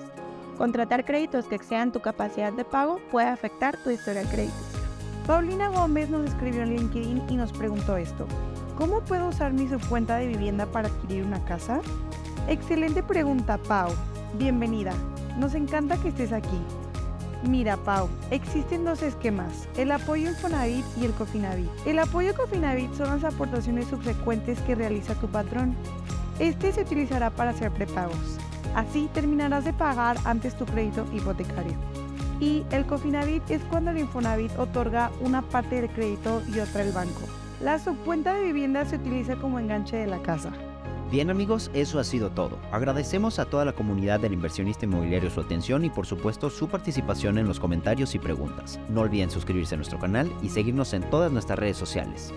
Contratar 0.59 1.05
créditos 1.05 1.47
que 1.47 1.57
excedan 1.57 1.91
tu 1.91 2.01
capacidad 2.01 2.53
de 2.53 2.65
pago 2.65 3.01
puede 3.11 3.29
afectar 3.29 3.77
tu 3.77 3.91
historial 3.91 4.27
crediticio. 4.29 4.79
Paulina 5.27 5.69
Gómez 5.69 6.11
nos 6.11 6.27
escribió 6.27 6.63
en 6.63 6.77
LinkedIn 6.77 7.23
y 7.29 7.37
nos 7.37 7.53
preguntó 7.53 7.97
esto. 7.97 8.27
¿Cómo 8.77 9.01
puedo 9.01 9.29
usar 9.29 9.53
mi 9.53 9.69
subcuenta 9.69 10.17
de 10.17 10.29
vivienda 10.29 10.67
para 10.67 10.89
adquirir 10.89 11.25
una 11.25 11.45
casa? 11.45 11.81
Excelente 12.47 13.03
pregunta, 13.03 13.59
Pau. 13.59 13.91
Bienvenida. 14.35 14.93
Nos 15.39 15.55
encanta 15.55 15.97
que 15.97 16.09
estés 16.09 16.33
aquí. 16.33 16.61
Mira, 17.49 17.77
Pau, 17.77 18.09
existen 18.31 18.85
dos 18.85 19.03
esquemas, 19.03 19.69
el 19.77 19.91
apoyo 19.93 20.31
Infonavit 20.31 20.85
y 21.01 21.05
el 21.05 21.13
Cofinavit. 21.13 21.69
El 21.85 21.99
apoyo 21.99 22.35
Cofinavit 22.35 22.95
son 22.95 23.09
las 23.09 23.25
aportaciones 23.25 23.87
subsecuentes 23.89 24.61
que 24.61 24.75
realiza 24.75 25.15
tu 25.15 25.27
patrón. 25.29 25.75
Este 26.39 26.73
se 26.73 26.83
utilizará 26.83 27.31
para 27.31 27.51
hacer 27.51 27.71
prepagos. 27.71 28.39
Así 28.75 29.09
terminarás 29.13 29.65
de 29.65 29.73
pagar 29.73 30.17
antes 30.25 30.57
tu 30.57 30.65
crédito 30.67 31.05
hipotecario 31.13 31.79
y 32.41 32.65
el 32.71 32.87
Cofinavit 32.87 33.51
es 33.51 33.63
cuando 33.65 33.91
el 33.91 33.99
Infonavit 33.99 34.59
otorga 34.59 35.11
una 35.21 35.43
parte 35.43 35.81
del 35.81 35.91
crédito 35.91 36.43
y 36.53 36.59
otra 36.59 36.83
el 36.83 36.93
banco. 36.93 37.23
La 37.61 37.79
subcuenta 37.79 38.35
de 38.35 38.45
vivienda 38.45 38.85
se 38.85 38.97
utiliza 38.97 39.37
como 39.37 39.59
enganche 39.59 39.97
de 39.97 40.07
la 40.07 40.21
casa. 40.21 40.53
Bien 41.11 41.31
amigos, 41.31 41.71
eso 41.75 41.99
ha 42.01 42.05
sido 42.05 42.31
todo. 42.31 42.59
Agradecemos 42.73 43.39
a 43.39 43.45
toda 43.45 43.65
la 43.65 43.73
comunidad 43.73 44.21
del 44.21 44.33
inversionista 44.33 44.85
inmobiliario 44.85 45.31
su 45.31 45.41
atención 45.41 45.85
y 45.85 45.91
por 45.91 46.07
supuesto 46.07 46.51
su 46.51 46.69
participación 46.69 47.39
en 47.39 47.47
los 47.47 47.61
comentarios 47.61 48.15
y 48.15 48.19
preguntas. 48.19 48.81
No 48.89 49.03
olviden 49.03 49.31
suscribirse 49.31 49.75
a 49.75 49.79
nuestro 49.79 49.99
canal 49.99 50.33
y 50.43 50.49
seguirnos 50.49 50.93
en 50.93 51.09
todas 51.11 51.31
nuestras 51.31 51.59
redes 51.59 51.77
sociales. 51.77 52.35